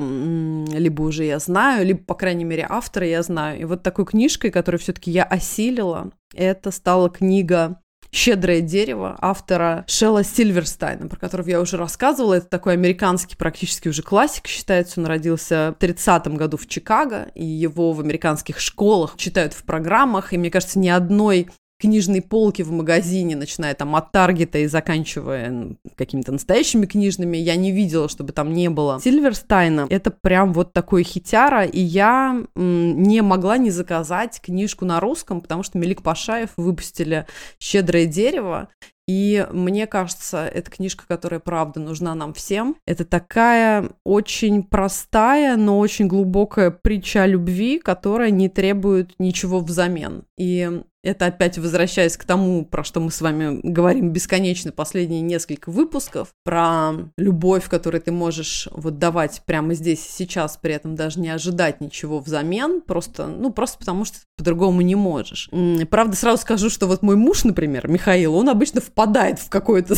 либо 0.72 1.02
уже 1.02 1.24
я 1.24 1.38
знаю, 1.38 1.86
либо, 1.86 2.02
по 2.02 2.14
крайней 2.14 2.44
мере, 2.44 2.66
автора 2.68 3.06
я 3.06 3.22
знаю. 3.22 3.60
И 3.60 3.64
вот 3.64 3.82
такой 3.82 4.06
книжкой, 4.06 4.50
которую 4.50 4.80
все-таки 4.80 5.10
я 5.10 5.24
осилила, 5.24 6.10
это 6.34 6.70
стала 6.70 7.10
книга 7.10 7.80
«Щедрое 8.14 8.60
дерево» 8.60 9.18
автора 9.20 9.84
Шелла 9.88 10.22
Сильверстайна, 10.22 11.08
про 11.08 11.18
которого 11.18 11.48
я 11.48 11.60
уже 11.60 11.76
рассказывала. 11.76 12.34
Это 12.34 12.46
такой 12.46 12.74
американский 12.74 13.34
практически 13.34 13.88
уже 13.88 14.02
классик 14.02 14.46
считается. 14.46 15.00
Он 15.00 15.06
родился 15.06 15.74
в 15.76 15.82
30-м 15.82 16.36
году 16.36 16.56
в 16.56 16.68
Чикаго, 16.68 17.32
и 17.34 17.44
его 17.44 17.92
в 17.92 17.98
американских 17.98 18.60
школах 18.60 19.16
читают 19.16 19.52
в 19.52 19.64
программах. 19.64 20.32
И 20.32 20.38
мне 20.38 20.48
кажется, 20.52 20.78
ни 20.78 20.88
одной 20.88 21.48
книжной 21.78 22.22
полки 22.22 22.62
в 22.62 22.70
магазине, 22.70 23.36
начиная 23.36 23.74
там 23.74 23.94
от 23.96 24.12
Таргета 24.12 24.58
и 24.58 24.66
заканчивая 24.66 25.76
какими-то 25.96 26.32
настоящими 26.32 26.86
книжными, 26.86 27.36
я 27.36 27.56
не 27.56 27.72
видела, 27.72 28.08
чтобы 28.08 28.32
там 28.32 28.52
не 28.52 28.70
было 28.70 29.00
Сильверстайна. 29.00 29.86
Это 29.90 30.10
прям 30.10 30.52
вот 30.52 30.72
такой 30.72 31.02
хитяра, 31.02 31.64
и 31.64 31.80
я 31.80 32.44
не 32.54 33.22
могла 33.22 33.58
не 33.58 33.70
заказать 33.70 34.40
книжку 34.40 34.84
на 34.84 35.00
русском, 35.00 35.40
потому 35.40 35.62
что 35.62 35.78
Мелик 35.78 36.02
Пашаев 36.02 36.50
выпустили 36.56 37.26
«Щедрое 37.58 38.06
дерево», 38.06 38.68
и 39.06 39.46
мне 39.52 39.86
кажется, 39.86 40.46
это 40.46 40.70
книжка, 40.70 41.04
которая 41.06 41.40
правда 41.40 41.78
нужна 41.78 42.14
нам 42.14 42.32
всем. 42.32 42.76
Это 42.86 43.04
такая 43.04 43.90
очень 44.02 44.62
простая, 44.62 45.56
но 45.56 45.78
очень 45.78 46.06
глубокая 46.06 46.70
притча 46.70 47.24
о 47.24 47.26
любви, 47.26 47.78
которая 47.78 48.30
не 48.30 48.48
требует 48.48 49.12
ничего 49.18 49.60
взамен. 49.60 50.24
И 50.38 50.82
это 51.04 51.26
опять 51.26 51.58
возвращаясь 51.58 52.16
к 52.16 52.24
тому, 52.24 52.64
про 52.64 52.82
что 52.82 53.00
мы 53.00 53.10
с 53.10 53.20
вами 53.20 53.60
говорим 53.62 54.10
бесконечно 54.10 54.72
последние 54.72 55.20
несколько 55.20 55.70
выпусков, 55.70 56.28
про 56.44 56.92
любовь, 57.16 57.68
которую 57.68 58.00
ты 58.00 58.10
можешь 58.10 58.68
вот 58.72 58.98
давать 58.98 59.42
прямо 59.46 59.74
здесь 59.74 60.06
и 60.06 60.10
сейчас, 60.10 60.56
при 60.56 60.74
этом 60.74 60.94
даже 60.94 61.20
не 61.20 61.28
ожидать 61.28 61.80
ничего 61.80 62.20
взамен, 62.20 62.80
просто, 62.80 63.26
ну, 63.26 63.52
просто 63.52 63.78
потому 63.78 64.04
что 64.04 64.18
по-другому 64.36 64.80
не 64.80 64.94
можешь. 64.94 65.50
Правда, 65.90 66.16
сразу 66.16 66.42
скажу, 66.42 66.70
что 66.70 66.86
вот 66.86 67.02
мой 67.02 67.16
муж, 67.16 67.44
например, 67.44 67.86
Михаил, 67.88 68.34
он 68.34 68.48
обычно 68.48 68.80
впадает 68.80 69.38
в 69.38 69.50
какое-то, 69.50 69.94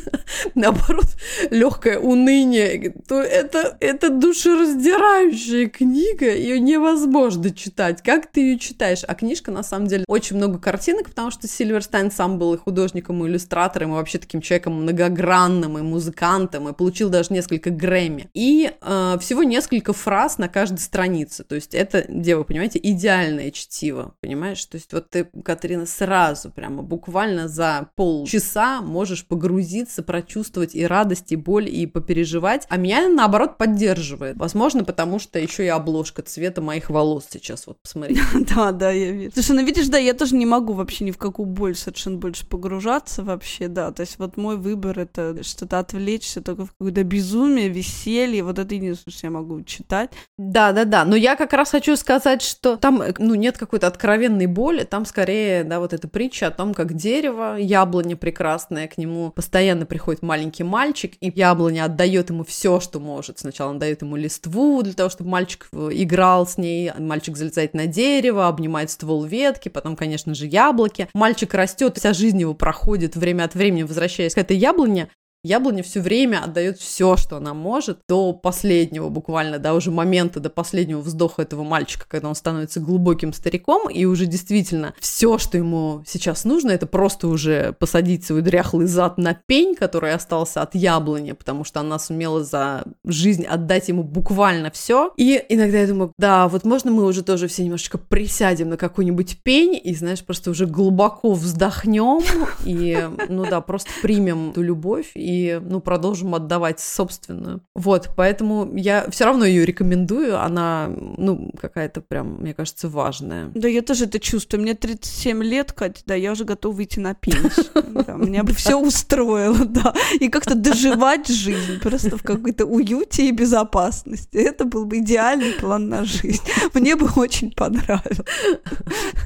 наоборот, 0.54 1.06
легкое 1.50 1.98
уныние, 1.98 2.94
то 3.08 3.20
это, 3.20 3.76
это 3.80 4.10
душераздирающая 4.10 5.68
книга, 5.68 6.32
ее 6.34 6.60
невозможно 6.60 7.50
читать. 7.50 8.02
Как 8.02 8.30
ты 8.30 8.40
ее 8.40 8.58
читаешь? 8.58 9.02
А 9.06 9.14
книжка, 9.14 9.50
на 9.50 9.62
самом 9.62 9.88
деле, 9.88 10.04
очень 10.08 10.36
много 10.36 10.43
картинок, 10.58 11.10
потому 11.10 11.30
что 11.30 11.48
Сильверстайн 11.48 12.10
сам 12.10 12.38
был 12.38 12.54
и 12.54 12.58
художником, 12.58 13.24
и 13.24 13.28
иллюстратором, 13.28 13.90
и 13.90 13.94
вообще 13.94 14.18
таким 14.18 14.40
человеком 14.40 14.82
многогранным, 14.82 15.78
и 15.78 15.82
музыкантом, 15.82 16.68
и 16.68 16.72
получил 16.72 17.08
даже 17.08 17.32
несколько 17.32 17.70
Грэмми. 17.70 18.28
И 18.34 18.72
э, 18.80 19.16
всего 19.20 19.42
несколько 19.42 19.92
фраз 19.92 20.38
на 20.38 20.48
каждой 20.48 20.78
странице. 20.78 21.44
То 21.44 21.54
есть 21.54 21.74
это, 21.74 22.04
где 22.08 22.36
вы 22.36 22.44
понимаете, 22.44 22.80
идеальное 22.82 23.50
чтиво, 23.50 24.14
понимаешь? 24.20 24.64
То 24.64 24.76
есть 24.76 24.92
вот 24.92 25.10
ты, 25.10 25.24
Катерина, 25.44 25.86
сразу 25.86 26.50
прямо 26.50 26.82
буквально 26.82 27.48
за 27.48 27.88
полчаса 27.96 28.80
можешь 28.80 29.26
погрузиться, 29.26 30.02
прочувствовать 30.02 30.74
и 30.74 30.86
радость, 30.86 31.32
и 31.32 31.36
боль, 31.36 31.68
и 31.68 31.86
попереживать. 31.86 32.66
А 32.68 32.76
меня, 32.76 33.08
наоборот, 33.08 33.58
поддерживает. 33.58 34.36
Возможно, 34.36 34.84
потому 34.84 35.18
что 35.18 35.38
еще 35.38 35.64
и 35.64 35.68
обложка 35.68 36.22
цвета 36.22 36.60
моих 36.60 36.90
волос 36.90 37.26
сейчас. 37.30 37.66
Вот 37.66 37.80
посмотри. 37.82 38.18
Да, 38.54 38.72
да, 38.72 38.90
я 38.90 39.10
вижу. 39.10 39.32
Слушай, 39.32 39.56
ну 39.56 39.64
видишь, 39.64 39.88
да, 39.88 39.98
я 39.98 40.12
тоже 40.14 40.33
не 40.34 40.46
могу 40.46 40.72
вообще 40.72 41.04
ни 41.04 41.10
в 41.10 41.18
какую 41.18 41.46
боль 41.46 41.74
совершенно 41.74 42.18
больше 42.18 42.46
погружаться 42.46 43.22
вообще, 43.22 43.68
да. 43.68 43.92
То 43.92 44.02
есть 44.02 44.18
вот 44.18 44.36
мой 44.36 44.56
выбор— 44.56 44.98
это 45.00 45.42
что-то 45.42 45.78
отвлечься 45.78 46.42
только 46.42 46.66
в 46.66 46.72
какое-то 46.72 47.04
безумие, 47.04 47.68
веселье. 47.68 48.42
Вот 48.42 48.58
это 48.58 48.74
единственное, 48.74 49.14
что 49.16 49.26
я 49.26 49.30
могу 49.30 49.62
читать. 49.62 50.10
Да-да-да. 50.38 51.04
Но 51.04 51.16
я 51.16 51.36
как 51.36 51.52
раз 51.52 51.70
хочу 51.70 51.96
сказать, 51.96 52.42
что 52.42 52.76
там, 52.76 53.02
ну, 53.18 53.34
нет 53.34 53.58
какой-то 53.58 53.86
откровенной 53.86 54.46
боли. 54.46 54.84
Там 54.84 55.06
скорее, 55.06 55.64
да, 55.64 55.80
вот 55.80 55.92
эта 55.92 56.08
притча 56.08 56.48
о 56.48 56.50
том, 56.50 56.74
как 56.74 56.94
дерево, 56.94 57.56
яблоня 57.56 58.16
прекрасное, 58.16 58.88
к 58.88 58.98
нему 58.98 59.30
постоянно 59.30 59.86
приходит 59.86 60.22
маленький 60.22 60.64
мальчик, 60.64 61.14
и 61.20 61.32
яблоня 61.34 61.84
отдает 61.84 62.30
ему 62.30 62.44
все, 62.44 62.80
что 62.80 63.00
может. 63.00 63.38
Сначала 63.38 63.70
он 63.70 63.78
дает 63.78 64.02
ему 64.02 64.16
листву 64.16 64.82
для 64.82 64.92
того, 64.92 65.10
чтобы 65.10 65.30
мальчик 65.30 65.68
играл 65.72 66.46
с 66.46 66.58
ней, 66.58 66.92
мальчик 66.98 67.36
залезает 67.36 67.74
на 67.74 67.86
дерево, 67.86 68.48
обнимает 68.48 68.90
ствол 68.90 69.24
ветки, 69.24 69.68
потом, 69.68 69.96
конечно, 69.96 70.23
конечно 70.24 70.34
же, 70.34 70.46
яблоки. 70.46 71.08
Мальчик 71.14 71.54
растет, 71.54 71.98
вся 71.98 72.12
жизнь 72.12 72.40
его 72.40 72.54
проходит 72.54 73.16
время 73.16 73.44
от 73.44 73.54
времени, 73.54 73.82
возвращаясь 73.82 74.34
к 74.34 74.38
этой 74.38 74.56
яблоне, 74.56 75.08
Яблоня 75.44 75.82
все 75.82 76.00
время 76.00 76.42
отдает 76.42 76.78
все, 76.78 77.18
что 77.18 77.36
она 77.36 77.52
может, 77.52 77.98
до 78.08 78.32
последнего 78.32 79.10
буквально, 79.10 79.58
да, 79.58 79.74
уже 79.74 79.90
момента, 79.90 80.40
до 80.40 80.48
последнего 80.48 81.00
вздоха 81.00 81.42
этого 81.42 81.62
мальчика, 81.62 82.06
когда 82.08 82.28
он 82.28 82.34
становится 82.34 82.80
глубоким 82.80 83.34
стариком, 83.34 83.90
и 83.90 84.06
уже 84.06 84.24
действительно 84.24 84.94
все, 84.98 85.36
что 85.36 85.58
ему 85.58 86.02
сейчас 86.06 86.44
нужно, 86.44 86.70
это 86.70 86.86
просто 86.86 87.28
уже 87.28 87.74
посадить 87.78 88.24
свой 88.24 88.40
дряхлый 88.40 88.86
зад 88.86 89.18
на 89.18 89.34
пень, 89.34 89.74
который 89.74 90.14
остался 90.14 90.62
от 90.62 90.74
яблони, 90.74 91.32
потому 91.32 91.64
что 91.64 91.80
она 91.80 91.98
сумела 91.98 92.42
за 92.42 92.84
жизнь 93.04 93.44
отдать 93.44 93.88
ему 93.88 94.02
буквально 94.02 94.70
все. 94.70 95.12
И 95.18 95.44
иногда 95.50 95.78
я 95.78 95.86
думаю, 95.86 96.12
да, 96.18 96.48
вот 96.48 96.64
можно 96.64 96.90
мы 96.90 97.04
уже 97.04 97.22
тоже 97.22 97.48
все 97.48 97.64
немножечко 97.64 97.98
присядем 97.98 98.70
на 98.70 98.78
какой-нибудь 98.78 99.42
пень 99.42 99.78
и, 99.82 99.94
знаешь, 99.94 100.24
просто 100.24 100.50
уже 100.50 100.64
глубоко 100.64 101.34
вздохнем 101.34 102.22
и, 102.64 103.10
ну 103.28 103.44
да, 103.44 103.60
просто 103.60 103.90
примем 104.00 104.50
эту 104.50 104.62
любовь 104.62 105.10
и 105.14 105.33
и, 105.34 105.60
ну, 105.60 105.80
продолжим 105.80 106.34
отдавать 106.34 106.80
собственную. 106.80 107.60
Вот, 107.74 108.10
поэтому 108.16 108.76
я 108.76 109.06
все 109.10 109.24
равно 109.24 109.44
ее 109.44 109.64
рекомендую, 109.64 110.40
она, 110.40 110.88
ну, 110.88 111.50
какая-то 111.60 112.00
прям, 112.00 112.40
мне 112.40 112.54
кажется, 112.54 112.88
важная. 112.88 113.50
Да, 113.54 113.68
я 113.68 113.82
тоже 113.82 114.04
это 114.04 114.20
чувствую. 114.20 114.62
Мне 114.62 114.74
37 114.74 115.42
лет, 115.42 115.72
Катя, 115.72 116.02
да, 116.06 116.14
я 116.14 116.32
уже 116.32 116.44
готова 116.44 116.74
выйти 116.74 117.00
на 117.00 117.14
пенсию. 117.14 117.66
Меня 118.16 118.44
бы 118.44 118.52
все 118.52 118.78
устроило, 118.80 119.64
да. 119.68 119.94
И 120.20 120.28
как-то 120.28 120.54
доживать 120.54 121.28
жизнь 121.28 121.80
просто 121.82 122.16
в 122.16 122.22
какой-то 122.22 122.66
уюте 122.66 123.28
и 123.28 123.32
безопасности. 123.32 124.36
Это 124.36 124.64
был 124.64 124.86
бы 124.86 124.98
идеальный 124.98 125.52
план 125.52 125.88
на 125.88 126.04
жизнь. 126.04 126.42
Мне 126.74 126.96
бы 126.96 127.08
очень 127.16 127.52
понравилось. 127.52 128.20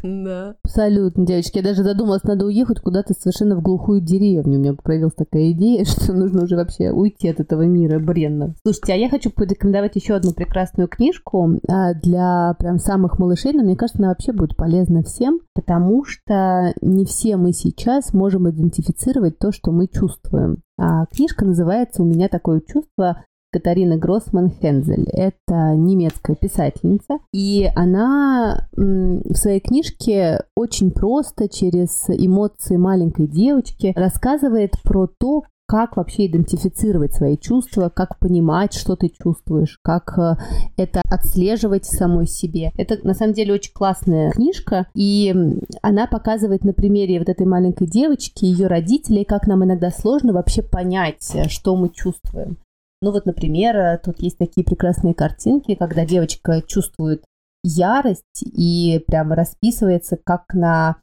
Да. 0.02 0.54
Абсолютно, 0.64 1.26
девочки. 1.26 1.58
Я 1.58 1.62
даже 1.62 1.82
задумалась, 1.82 2.22
надо 2.22 2.46
уехать 2.46 2.80
куда-то 2.80 3.14
совершенно 3.14 3.56
в 3.56 3.62
глухую 3.62 4.00
деревню. 4.00 4.58
У 4.58 4.60
меня 4.60 4.74
появилась 4.74 5.14
такая 5.14 5.52
идея, 5.52 5.84
что 5.84 5.97
нужно 6.06 6.44
уже 6.44 6.56
вообще 6.56 6.90
уйти 6.90 7.28
от 7.28 7.40
этого 7.40 7.62
мира 7.62 7.98
бренного. 7.98 8.54
Слушайте, 8.62 8.92
а 8.92 8.96
я 8.96 9.08
хочу 9.08 9.30
порекомендовать 9.30 9.96
еще 9.96 10.14
одну 10.14 10.32
прекрасную 10.32 10.88
книжку 10.88 11.58
а, 11.68 11.94
для 11.94 12.54
прям 12.58 12.78
самых 12.78 13.18
малышей, 13.18 13.52
но 13.52 13.62
мне 13.62 13.76
кажется, 13.76 14.00
она 14.00 14.08
вообще 14.08 14.32
будет 14.32 14.56
полезна 14.56 15.02
всем, 15.02 15.40
потому 15.54 16.04
что 16.04 16.72
не 16.80 17.04
все 17.04 17.36
мы 17.36 17.52
сейчас 17.52 18.12
можем 18.12 18.48
идентифицировать 18.48 19.38
то, 19.38 19.52
что 19.52 19.72
мы 19.72 19.86
чувствуем. 19.88 20.62
А 20.78 21.06
книжка 21.06 21.44
называется 21.44 22.02
«У 22.02 22.06
меня 22.06 22.28
такое 22.28 22.60
чувство» 22.60 23.24
Катарина 23.50 23.96
Гроссман 23.96 24.50
Хензель. 24.50 25.08
Это 25.10 25.74
немецкая 25.74 26.36
писательница. 26.36 27.18
И 27.32 27.68
она 27.74 28.68
в 28.72 29.34
своей 29.34 29.60
книжке 29.60 30.40
очень 30.54 30.90
просто 30.90 31.48
через 31.48 32.06
эмоции 32.08 32.76
маленькой 32.76 33.26
девочки 33.26 33.92
рассказывает 33.96 34.72
про 34.82 35.06
то, 35.06 35.44
как 35.68 35.98
вообще 35.98 36.26
идентифицировать 36.26 37.14
свои 37.14 37.36
чувства, 37.36 37.90
как 37.90 38.18
понимать, 38.18 38.72
что 38.72 38.96
ты 38.96 39.10
чувствуешь, 39.10 39.78
как 39.82 40.18
э, 40.18 40.36
это 40.78 41.02
отслеживать 41.10 41.84
самой 41.84 42.26
себе. 42.26 42.72
Это 42.78 42.98
на 43.06 43.12
самом 43.12 43.34
деле 43.34 43.52
очень 43.52 43.74
классная 43.74 44.30
книжка, 44.30 44.86
и 44.94 45.34
она 45.82 46.06
показывает 46.06 46.64
на 46.64 46.72
примере 46.72 47.18
вот 47.18 47.28
этой 47.28 47.46
маленькой 47.46 47.86
девочки, 47.86 48.46
ее 48.46 48.66
родителей, 48.66 49.24
как 49.24 49.46
нам 49.46 49.62
иногда 49.62 49.90
сложно 49.90 50.32
вообще 50.32 50.62
понять, 50.62 51.30
э, 51.34 51.48
что 51.48 51.76
мы 51.76 51.90
чувствуем. 51.90 52.56
Ну 53.02 53.12
вот, 53.12 53.26
например, 53.26 53.76
э, 53.76 54.00
тут 54.02 54.22
есть 54.22 54.38
такие 54.38 54.64
прекрасные 54.64 55.12
картинки, 55.12 55.74
когда 55.74 56.06
девочка 56.06 56.62
чувствует 56.66 57.24
ярость 57.62 58.42
и 58.42 59.04
прямо 59.06 59.36
расписывается, 59.36 60.16
как 60.24 60.54
на 60.54 60.96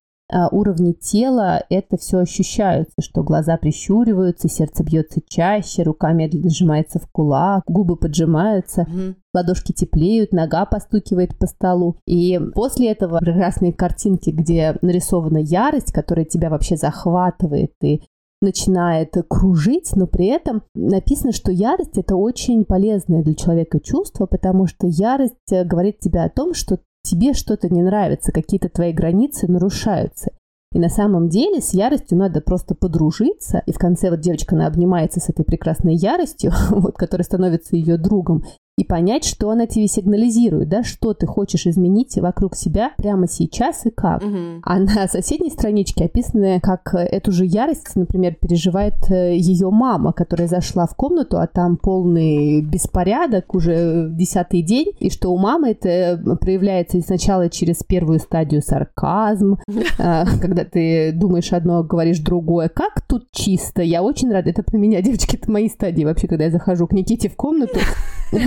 уровне 0.52 0.94
тела 0.94 1.64
это 1.70 1.98
все 1.98 2.20
ощущается, 2.20 2.96
что 3.00 3.24
глаза 3.24 3.58
прищуриваются, 3.58 4.50
сердце 4.50 4.84
бьется 4.84 5.22
чаще, 5.28 5.84
рука 5.84 6.14
медленно 6.14 6.50
сжимается 6.50 7.00
в 7.00 7.08
кулак, 7.12 7.64
губы 7.68 7.96
поджимаются, 7.96 8.82
mm-hmm. 8.82 9.16
ладошки 9.34 9.72
теплеют, 9.72 10.32
нога 10.32 10.66
постукивает 10.66 11.38
по 11.38 11.46
столу. 11.46 11.98
И 12.08 12.40
после 12.56 12.92
этого 12.92 13.20
прекрасные 13.20 13.74
картинки, 13.74 14.32
где 14.32 14.78
нарисована 14.82 15.38
ярость, 15.38 15.92
которая 15.92 16.26
тебя 16.26 16.50
вообще 16.50 16.76
захватывает 16.76 17.74
и 17.84 18.02
начинает 18.42 19.16
кружить, 19.30 19.92
но 19.96 20.08
при 20.08 20.28
этом 20.28 20.64
написано, 20.76 21.32
что 21.32 21.52
ярость 21.52 21.98
это 21.98 22.16
очень 22.16 22.66
полезное 22.66 23.24
для 23.24 23.34
человека 23.34 23.80
чувство, 23.80 24.26
потому 24.26 24.68
что 24.68 24.88
ярость 24.88 25.36
говорит 25.50 26.00
тебе 26.00 26.22
о 26.22 26.30
том, 26.30 26.54
что 26.54 26.80
тебе 27.06 27.34
что-то 27.34 27.74
не 27.74 27.82
нравится, 27.82 28.32
какие-то 28.32 28.70
твои 28.70 28.92
границы 28.92 29.50
нарушаются. 29.50 30.32
И 30.74 30.80
на 30.80 30.90
самом 30.90 31.30
деле 31.30 31.62
с 31.62 31.74
яростью 31.74 32.18
надо 32.18 32.42
просто 32.42 32.76
подружиться. 32.76 33.64
И 33.66 33.72
в 33.72 33.78
конце 33.78 34.10
вот 34.10 34.20
девочка, 34.20 34.56
она 34.56 34.68
обнимается 34.68 35.22
с 35.22 35.30
этой 35.30 35.46
прекрасной 35.46 35.96
яростью, 35.96 36.52
вот, 36.70 36.98
которая 36.98 37.24
становится 37.24 37.78
ее 37.78 37.98
другом 37.98 38.44
и 38.78 38.84
понять, 38.84 39.24
что 39.24 39.50
она 39.50 39.68
тебе 39.68 39.88
сигнализирует, 39.88 40.68
да, 40.68 40.84
что 40.84 41.14
ты 41.14 41.26
хочешь 41.26 41.66
изменить 41.66 42.18
вокруг 42.18 42.56
себя 42.56 42.92
прямо 42.98 43.28
сейчас 43.28 43.86
и 43.86 43.90
как. 43.90 44.22
Угу. 44.22 44.62
А 44.64 44.80
на 44.80 45.08
соседней 45.08 45.50
страничке 45.50 46.06
описано, 46.06 46.60
как 46.62 46.94
эту 46.94 47.32
же 47.32 47.46
ярость, 47.46 47.96
например, 47.96 48.36
переживает 48.36 48.96
э, 49.10 49.38
ее 49.38 49.70
мама, 49.70 50.12
которая 50.12 50.50
зашла 50.50 50.88
в 50.88 50.96
комнату, 50.96 51.38
а 51.38 51.48
там 51.48 51.78
полный 51.78 52.62
беспорядок 52.62 53.56
уже 53.56 54.10
десятый 54.12 54.62
день, 54.62 54.88
и 55.00 55.10
что 55.10 55.32
у 55.32 55.38
мамы 55.38 55.70
это 55.70 56.22
проявляется 56.42 57.00
сначала 57.00 57.50
через 57.50 57.82
первую 57.82 58.20
стадию 58.20 58.62
сарказм, 58.62 59.58
а, 60.00 60.26
когда 60.42 60.66
ты 60.66 61.14
думаешь 61.14 61.54
одно, 61.54 61.82
говоришь 61.84 62.20
другое. 62.20 62.68
Как 62.68 63.02
тут 63.08 63.32
чисто? 63.32 63.82
Я 63.82 64.04
очень 64.04 64.32
рада. 64.32 64.50
Это 64.50 64.64
про 64.64 64.78
меня, 64.78 65.02
девочки, 65.02 65.38
это 65.38 65.50
мои 65.50 65.70
стадии 65.70 66.04
вообще, 66.04 66.28
когда 66.28 66.44
я 66.46 66.52
захожу 66.52 66.88
к 66.88 66.92
Никите 66.92 67.30
в 67.30 67.38
комнату. 67.38 67.80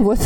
Вот, 0.00 0.17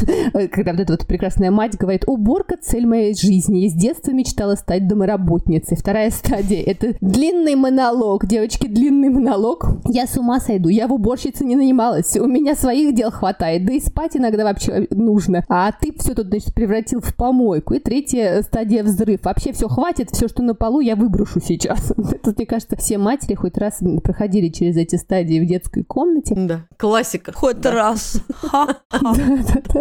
когда 0.50 0.72
вот 0.72 0.80
эта 0.80 0.92
вот 0.92 1.06
прекрасная 1.06 1.50
мать 1.50 1.76
говорит, 1.76 2.04
уборка— 2.06 2.56
цель 2.60 2.86
моей 2.86 3.14
жизни. 3.14 3.58
Я 3.58 3.70
с 3.70 3.74
детства 3.74 4.12
мечтала 4.12 4.54
стать 4.54 4.86
домоработницей. 4.88 5.76
Вторая 5.76 6.10
стадия— 6.10 6.62
это 6.66 6.94
длинный 7.00 7.54
монолог. 7.54 8.26
Девочки, 8.26 8.66
длинный 8.66 9.08
монолог. 9.08 9.66
Я 9.86 10.06
с 10.06 10.16
ума 10.16 10.40
сойду. 10.40 10.68
Я 10.68 10.88
в 10.88 10.92
уборщице 10.92 11.44
не 11.44 11.56
нанималась. 11.56 12.16
У 12.16 12.26
меня 12.26 12.54
своих 12.54 12.94
дел 12.94 13.10
хватает. 13.10 13.64
Да 13.66 13.72
и 13.72 13.80
спать 13.80 14.16
иногда 14.16 14.44
вообще 14.44 14.86
нужно. 14.90 15.44
А 15.48 15.72
ты 15.72 15.92
все 15.98 16.14
тут, 16.14 16.26
значит, 16.26 16.54
превратил 16.54 17.00
в 17.00 17.14
помойку. 17.14 17.74
И 17.74 17.78
третья 17.78 18.42
стадия— 18.42 18.82
взрыв. 18.84 19.24
Вообще 19.24 19.52
все 19.52 19.68
хватит. 19.68 20.10
Все, 20.10 20.28
что 20.28 20.42
на 20.42 20.54
полу, 20.54 20.80
я 20.80 20.96
выброшу 20.96 21.40
сейчас. 21.40 21.92
Тут, 22.22 22.36
мне 22.36 22.46
кажется, 22.46 22.76
все 22.76 22.98
матери 22.98 23.34
хоть 23.34 23.58
раз 23.58 23.80
проходили 24.02 24.48
через 24.48 24.76
эти 24.76 24.96
стадии 24.96 25.40
в 25.40 25.46
детской 25.46 25.84
комнате. 25.84 26.34
Да, 26.36 26.60
классика. 26.76 27.32
Хоть 27.32 27.60
да. 27.60 27.70
раз. 27.72 28.22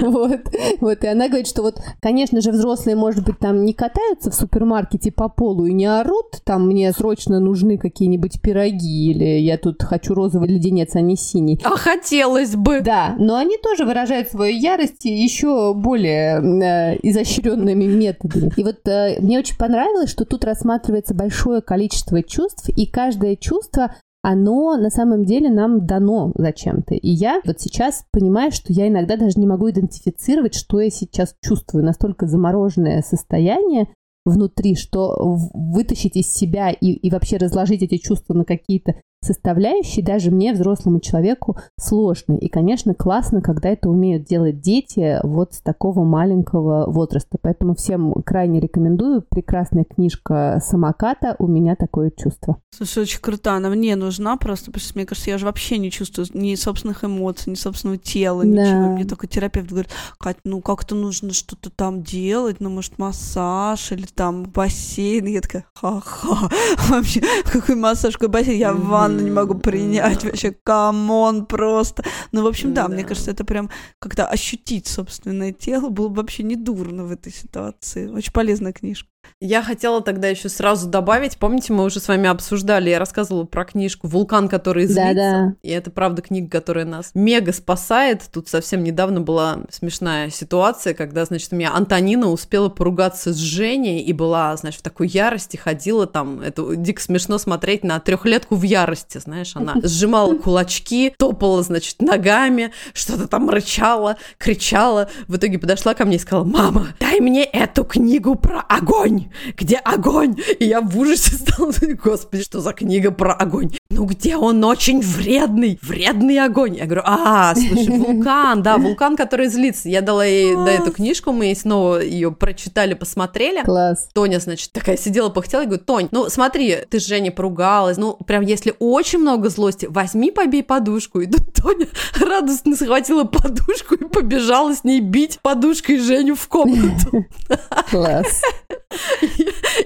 Вот. 0.00 0.40
Вот. 0.80 1.04
И 1.04 1.06
она 1.06 1.28
говорит, 1.28 1.46
что 1.46 1.62
вот, 1.62 1.80
конечно 2.00 2.40
же, 2.40 2.50
взрослые, 2.50 2.96
может 2.96 3.24
быть, 3.24 3.38
там 3.38 3.64
не 3.64 3.72
катаются 3.72 4.30
в 4.30 4.34
супермаркете 4.34 5.12
по 5.12 5.28
полу 5.28 5.66
и 5.66 5.72
не 5.72 5.86
орут, 5.86 6.40
там 6.44 6.66
мне 6.66 6.92
срочно 6.92 7.40
нужны 7.40 7.78
какие-нибудь 7.78 8.40
пироги, 8.40 9.10
или 9.10 9.38
я 9.40 9.58
тут 9.58 9.82
хочу 9.82 10.14
розовый 10.14 10.48
леденец, 10.48 10.94
а 10.94 11.00
не 11.00 11.16
синий. 11.16 11.60
А 11.64 11.70
хотелось 11.76 12.56
бы. 12.56 12.80
Да, 12.80 13.14
но 13.18 13.36
они 13.36 13.56
тоже 13.58 13.84
выражают 13.84 14.28
свою 14.28 14.56
ярость 14.56 15.04
еще 15.04 15.74
более 15.74 16.40
э, 16.40 16.98
изощренными 17.02 17.84
методами. 17.84 18.52
И 18.56 18.64
вот 18.64 18.86
э, 18.86 19.20
мне 19.20 19.38
очень 19.38 19.56
понравилось, 19.56 20.10
что 20.10 20.24
тут 20.24 20.44
рассматривается 20.44 21.14
большое 21.14 21.60
количество 21.60 22.22
чувств, 22.22 22.68
и 22.68 22.86
каждое 22.86 23.36
чувство 23.36 23.94
оно 24.22 24.76
на 24.76 24.88
самом 24.88 25.24
деле 25.24 25.50
нам 25.50 25.84
дано 25.84 26.32
зачем-то. 26.36 26.94
И 26.94 27.10
я 27.10 27.40
вот 27.44 27.60
сейчас 27.60 28.06
понимаю, 28.12 28.52
что 28.52 28.72
я 28.72 28.88
иногда 28.88 29.16
даже 29.16 29.38
не 29.38 29.46
могу 29.46 29.68
идентифицировать, 29.70 30.54
что 30.54 30.80
я 30.80 30.90
сейчас 30.90 31.34
чувствую. 31.44 31.84
Настолько 31.84 32.26
замороженное 32.26 33.02
состояние 33.02 33.88
внутри, 34.24 34.76
что 34.76 35.16
вытащить 35.52 36.16
из 36.16 36.32
себя 36.32 36.70
и, 36.70 36.92
и 36.92 37.10
вообще 37.10 37.36
разложить 37.36 37.82
эти 37.82 37.96
чувства 37.96 38.34
на 38.34 38.44
какие-то 38.44 38.94
составляющие 39.22 40.04
даже 40.04 40.30
мне, 40.30 40.52
взрослому 40.52 41.00
человеку, 41.00 41.56
сложно. 41.78 42.34
И, 42.34 42.48
конечно, 42.48 42.94
классно, 42.94 43.40
когда 43.40 43.70
это 43.70 43.88
умеют 43.88 44.24
делать 44.24 44.60
дети 44.60 45.18
вот 45.22 45.54
с 45.54 45.60
такого 45.60 46.02
маленького 46.04 46.90
возраста. 46.90 47.38
Поэтому 47.40 47.74
всем 47.74 48.12
крайне 48.24 48.60
рекомендую. 48.60 49.22
Прекрасная 49.22 49.84
книжка 49.84 50.60
«Самоката». 50.62 51.36
У 51.38 51.46
меня 51.46 51.76
такое 51.76 52.10
чувство. 52.10 52.58
Слушай, 52.74 53.04
очень 53.04 53.20
круто. 53.20 53.52
Она 53.52 53.68
мне 53.68 53.94
нужна 53.96 54.36
просто, 54.36 54.66
потому 54.66 54.82
что, 54.82 54.98
мне 54.98 55.06
кажется, 55.06 55.30
я 55.30 55.38
же 55.38 55.46
вообще 55.46 55.78
не 55.78 55.90
чувствую 55.90 56.26
ни 56.34 56.54
собственных 56.56 57.04
эмоций, 57.04 57.50
ни 57.50 57.54
собственного 57.54 57.98
тела, 57.98 58.42
да. 58.42 58.48
ничего. 58.48 58.94
Мне 58.94 59.04
только 59.04 59.26
терапевт 59.26 59.68
говорит, 59.68 59.90
Кать, 60.18 60.38
ну 60.44 60.60
как-то 60.60 60.94
нужно 60.94 61.32
что-то 61.32 61.70
там 61.70 62.02
делать, 62.02 62.56
ну, 62.60 62.70
может, 62.70 62.98
массаж 62.98 63.92
или 63.92 64.06
там 64.06 64.44
бассейн. 64.44 65.26
И 65.26 65.32
я 65.32 65.40
такая, 65.40 65.64
ха-ха, 65.74 66.50
вообще, 66.88 67.22
какой 67.44 67.76
массаж, 67.76 68.14
какой 68.14 68.28
бассейн? 68.28 68.58
Я 68.58 68.72
в 68.72 68.84
ванну 68.86 69.11
не 69.20 69.30
могу 69.30 69.54
принять, 69.54 70.24
вообще, 70.24 70.52
come 70.52 71.15
on 71.15 71.46
просто. 71.46 72.04
Ну, 72.32 72.42
в 72.42 72.46
общем, 72.46 72.74
да, 72.74 72.88
мне 72.88 73.04
кажется, 73.04 73.30
это 73.30 73.44
прям 73.44 73.70
как-то 73.98 74.26
ощутить 74.26 74.86
собственное 74.86 75.52
тело 75.52 75.88
было 75.88 76.08
бы 76.08 76.16
вообще 76.16 76.42
не 76.42 76.56
дурно 76.56 77.04
в 77.04 77.12
этой 77.12 77.32
ситуации. 77.32 78.08
Очень 78.08 78.32
полезная 78.32 78.72
книжка. 78.72 79.11
Я 79.44 79.60
хотела 79.64 80.00
тогда 80.00 80.28
еще 80.28 80.48
сразу 80.48 80.88
добавить, 80.88 81.36
помните, 81.36 81.72
мы 81.72 81.82
уже 81.82 81.98
с 81.98 82.06
вами 82.06 82.28
обсуждали, 82.28 82.90
я 82.90 83.00
рассказывала 83.00 83.42
про 83.42 83.64
книжку 83.64 84.06
«Вулкан, 84.06 84.48
который 84.48 84.86
злится», 84.86 85.14
Да-да. 85.14 85.54
и 85.62 85.70
это, 85.70 85.90
правда, 85.90 86.22
книга, 86.22 86.48
которая 86.48 86.84
нас 86.84 87.10
мега 87.14 87.52
спасает. 87.52 88.22
Тут 88.32 88.48
совсем 88.48 88.84
недавно 88.84 89.20
была 89.20 89.62
смешная 89.68 90.30
ситуация, 90.30 90.94
когда, 90.94 91.24
значит, 91.24 91.52
у 91.52 91.56
меня 91.56 91.74
Антонина 91.74 92.28
успела 92.30 92.68
поругаться 92.68 93.32
с 93.32 93.36
Женей 93.36 94.02
и 94.02 94.12
была, 94.12 94.56
значит, 94.56 94.78
в 94.78 94.84
такой 94.84 95.08
ярости, 95.08 95.56
ходила 95.56 96.06
там, 96.06 96.40
это 96.40 96.76
дико 96.76 97.02
смешно 97.02 97.36
смотреть 97.38 97.82
на 97.82 97.98
трехлетку 97.98 98.54
в 98.54 98.62
ярости, 98.62 99.18
знаешь, 99.18 99.56
она 99.56 99.74
сжимала 99.82 100.36
кулачки, 100.36 101.12
топала, 101.18 101.64
значит, 101.64 102.00
ногами, 102.00 102.70
что-то 102.94 103.26
там 103.26 103.50
рычала, 103.50 104.18
кричала, 104.38 105.08
в 105.26 105.36
итоге 105.36 105.58
подошла 105.58 105.94
ко 105.94 106.04
мне 106.04 106.14
и 106.14 106.20
сказала, 106.20 106.44
мама, 106.44 106.90
дай 107.00 107.18
мне 107.18 107.42
эту 107.42 107.82
книгу 107.82 108.36
про 108.36 108.60
огонь, 108.60 109.31
где 109.56 109.76
огонь? 109.76 110.36
И 110.58 110.64
я 110.64 110.80
в 110.80 110.98
ужасе 110.98 111.36
стала, 111.36 111.72
господи, 112.02 112.42
что 112.42 112.60
за 112.60 112.72
книга 112.72 113.10
про 113.10 113.32
огонь? 113.32 113.72
Ну 113.94 114.06
где 114.06 114.36
он 114.36 114.64
очень 114.64 115.00
вредный, 115.00 115.78
вредный 115.82 116.38
огонь? 116.38 116.76
Я 116.76 116.86
говорю, 116.86 117.02
а, 117.04 117.54
слушай, 117.54 117.90
вулкан, 117.98 118.62
да, 118.62 118.78
вулкан, 118.78 119.16
который 119.16 119.48
злится. 119.48 119.90
Я 119.90 120.00
дала 120.00 120.24
ей 120.24 120.54
да, 120.54 120.70
эту 120.70 120.92
книжку, 120.92 121.32
мы 121.32 121.46
ей 121.46 121.56
снова 121.56 122.00
ее 122.00 122.32
прочитали, 122.32 122.94
посмотрели. 122.94 123.62
Класс. 123.62 124.08
Тоня, 124.14 124.40
значит, 124.40 124.72
такая 124.72 124.96
сидела, 124.96 125.28
похотела, 125.28 125.62
и 125.62 125.66
говорю, 125.66 125.84
Тонь, 125.84 126.08
ну 126.10 126.30
смотри, 126.30 126.78
ты 126.88 127.00
с 127.00 127.06
Женей 127.06 127.30
поругалась, 127.30 127.98
ну 127.98 128.14
прям 128.26 128.42
если 128.42 128.74
очень 128.78 129.18
много 129.18 129.50
злости, 129.50 129.86
возьми, 129.86 130.30
побей 130.30 130.62
подушку. 130.62 131.20
И 131.20 131.26
тут 131.26 131.52
Тоня 131.52 131.86
радостно 132.18 132.74
схватила 132.74 133.24
подушку 133.24 133.94
и 133.96 134.04
побежала 134.08 134.74
с 134.74 134.84
ней 134.84 135.00
бить 135.00 135.38
подушкой 135.42 135.98
Женю 135.98 136.34
в 136.34 136.48
комнату. 136.48 137.26
Класс. 137.90 138.42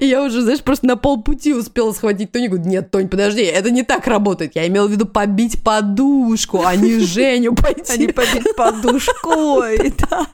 И 0.00 0.06
я 0.06 0.22
уже, 0.22 0.42
знаешь, 0.42 0.62
просто 0.62 0.86
на 0.86 0.96
полпути 0.96 1.54
успела 1.54 1.92
схватить 1.92 2.32
Тоню. 2.32 2.50
Говорю, 2.50 2.68
нет, 2.68 2.90
Тонь, 2.90 3.08
подожди, 3.08 3.42
это 3.42 3.70
не 3.70 3.82
так 3.82 3.95
работает. 4.04 4.56
Я 4.56 4.66
имела 4.66 4.86
в 4.86 4.90
виду 4.90 5.06
побить 5.06 5.62
подушку, 5.62 6.62
а 6.64 6.76
не 6.76 6.98
Женю 6.98 7.54
пойти. 7.54 7.92
А 7.92 7.96
не 7.96 8.08
побить 8.08 8.56
подушку, 8.56 9.30
да. 10.10 10.26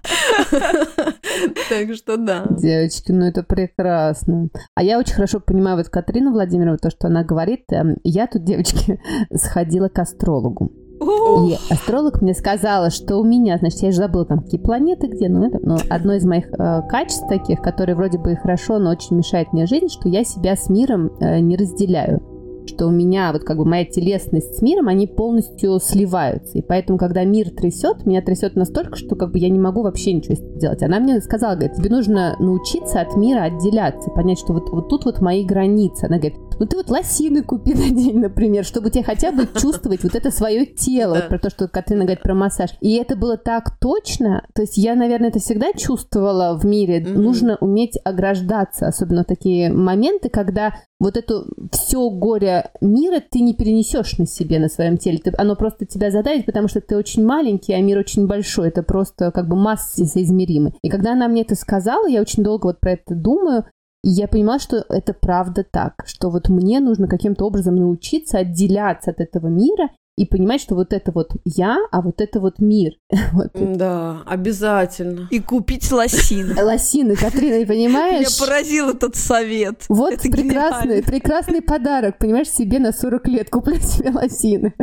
Так 1.68 1.94
что 1.94 2.16
да. 2.16 2.46
Девочки, 2.50 3.12
ну 3.12 3.26
это 3.26 3.42
прекрасно. 3.42 4.48
А 4.74 4.82
я 4.82 4.98
очень 4.98 5.14
хорошо 5.14 5.40
понимаю 5.40 5.76
вот 5.76 5.88
Катрину 5.88 6.32
Владимирову, 6.32 6.78
то, 6.78 6.90
что 6.90 7.08
она 7.08 7.24
говорит. 7.24 7.64
Эм, 7.70 7.96
я 8.04 8.26
тут, 8.26 8.44
девочки, 8.44 9.00
сходила 9.34 9.88
к 9.88 9.98
астрологу. 9.98 10.72
И 11.02 11.58
астролог 11.68 12.22
мне 12.22 12.32
сказала, 12.32 12.90
что 12.90 13.16
у 13.16 13.24
меня, 13.24 13.58
значит, 13.58 13.80
я 13.80 13.90
же 13.90 13.96
забыла 13.96 14.24
там 14.24 14.40
какие 14.40 14.60
планеты 14.60 15.08
где, 15.08 15.28
ну 15.28 15.44
это, 15.44 15.58
но 15.60 15.76
одно 15.90 16.14
из 16.14 16.24
моих 16.24 16.46
э, 16.46 16.82
качеств 16.88 17.26
таких, 17.28 17.60
которые 17.60 17.96
вроде 17.96 18.18
бы 18.18 18.32
и 18.32 18.36
хорошо, 18.36 18.78
но 18.78 18.90
очень 18.90 19.16
мешает 19.16 19.52
мне 19.52 19.66
жизнь, 19.66 19.88
что 19.88 20.08
я 20.08 20.22
себя 20.22 20.54
с 20.54 20.68
миром 20.68 21.10
э, 21.20 21.40
не 21.40 21.56
разделяю 21.56 22.22
что 22.66 22.86
у 22.86 22.90
меня 22.90 23.32
вот 23.32 23.44
как 23.44 23.56
бы 23.56 23.64
моя 23.64 23.84
телесность 23.84 24.58
с 24.58 24.62
миром, 24.62 24.88
они 24.88 25.06
полностью 25.06 25.78
сливаются. 25.80 26.58
И 26.58 26.62
поэтому, 26.62 26.98
когда 26.98 27.24
мир 27.24 27.50
трясет, 27.50 28.06
меня 28.06 28.22
трясет 28.22 28.56
настолько, 28.56 28.96
что 28.96 29.16
как 29.16 29.32
бы 29.32 29.38
я 29.38 29.48
не 29.48 29.58
могу 29.58 29.82
вообще 29.82 30.12
ничего 30.12 30.34
сделать. 30.34 30.82
Она 30.82 31.00
мне 31.00 31.20
сказала, 31.20 31.54
говорит, 31.54 31.76
тебе 31.76 31.90
нужно 31.90 32.36
научиться 32.38 33.00
от 33.00 33.16
мира 33.16 33.42
отделяться, 33.42 34.10
понять, 34.10 34.38
что 34.38 34.52
вот, 34.52 34.70
вот 34.70 34.88
тут 34.88 35.04
вот 35.04 35.20
мои 35.20 35.44
границы. 35.44 36.06
Она 36.06 36.18
говорит, 36.18 36.38
ну 36.58 36.66
ты 36.66 36.76
вот 36.76 36.90
лосины 36.90 37.42
купи 37.42 37.74
на 37.74 37.90
день, 37.90 38.18
например, 38.18 38.64
чтобы 38.64 38.90
тебе 38.90 39.04
хотя 39.04 39.32
бы 39.32 39.48
чувствовать 39.60 40.02
вот 40.02 40.14
это 40.14 40.30
свое 40.30 40.66
тело, 40.66 41.14
вот 41.14 41.28
про 41.28 41.38
то, 41.38 41.50
что 41.50 41.68
Катрина 41.68 42.04
говорит 42.04 42.22
про 42.22 42.34
массаж. 42.34 42.70
И 42.80 42.94
это 42.96 43.16
было 43.16 43.36
так 43.36 43.78
точно, 43.80 44.46
то 44.54 44.62
есть 44.62 44.76
я, 44.76 44.94
наверное, 44.94 45.30
это 45.30 45.38
всегда 45.38 45.72
чувствовала 45.72 46.58
в 46.58 46.64
мире. 46.64 47.04
Нужно 47.04 47.56
уметь 47.60 47.98
ограждаться, 48.04 48.86
особенно 48.86 49.24
такие 49.24 49.72
моменты, 49.72 50.28
когда 50.28 50.74
вот 51.02 51.16
это 51.16 51.44
все 51.72 52.10
горе 52.10 52.70
мира 52.80 53.20
ты 53.20 53.40
не 53.40 53.54
перенесешь 53.54 54.18
на 54.18 54.26
себе, 54.26 54.60
на 54.60 54.68
своем 54.68 54.98
теле. 54.98 55.18
Ты, 55.18 55.32
оно 55.36 55.56
просто 55.56 55.84
тебя 55.84 56.12
задавит, 56.12 56.46
потому 56.46 56.68
что 56.68 56.80
ты 56.80 56.96
очень 56.96 57.24
маленький, 57.26 57.72
а 57.72 57.80
мир 57.80 57.98
очень 57.98 58.28
большой. 58.28 58.68
Это 58.68 58.84
просто 58.84 59.32
как 59.32 59.48
бы 59.48 59.56
массы 59.56 60.06
соизмеримы. 60.06 60.74
И 60.80 60.88
когда 60.88 61.12
она 61.12 61.26
мне 61.26 61.42
это 61.42 61.56
сказала, 61.56 62.06
я 62.06 62.20
очень 62.20 62.44
долго 62.44 62.66
вот 62.66 62.78
про 62.78 62.92
это 62.92 63.16
думаю, 63.16 63.64
и 64.04 64.10
я 64.10 64.28
понимала, 64.28 64.60
что 64.60 64.84
это 64.88 65.12
правда 65.12 65.64
так, 65.68 66.04
что 66.06 66.30
вот 66.30 66.48
мне 66.48 66.78
нужно 66.78 67.08
каким-то 67.08 67.46
образом 67.46 67.74
научиться 67.74 68.38
отделяться 68.38 69.10
от 69.10 69.20
этого 69.20 69.48
мира 69.48 69.90
и 70.16 70.26
понимать, 70.26 70.60
что 70.60 70.74
вот 70.74 70.92
это 70.92 71.10
вот 71.10 71.30
я, 71.44 71.78
а 71.90 72.02
вот 72.02 72.20
это 72.20 72.38
вот 72.38 72.58
мир. 72.58 72.92
вот. 73.32 73.50
Да, 73.54 74.22
обязательно. 74.26 75.26
И 75.30 75.40
купить 75.40 75.90
лосины. 75.90 76.62
Лосины, 76.62 77.16
Катрина, 77.16 77.66
понимаешь? 77.66 78.26
Меня 78.26 78.46
поразил 78.46 78.90
этот 78.90 79.16
совет. 79.16 79.84
Вот 79.88 80.12
это 80.12 80.22
прекрасный, 80.30 80.86
гениально. 80.86 81.02
прекрасный 81.02 81.62
подарок, 81.62 82.18
понимаешь, 82.18 82.48
себе 82.50 82.78
на 82.78 82.92
40 82.92 83.28
лет 83.28 83.50
куплять 83.50 83.84
себе 83.84 84.10
лосины. 84.10 84.74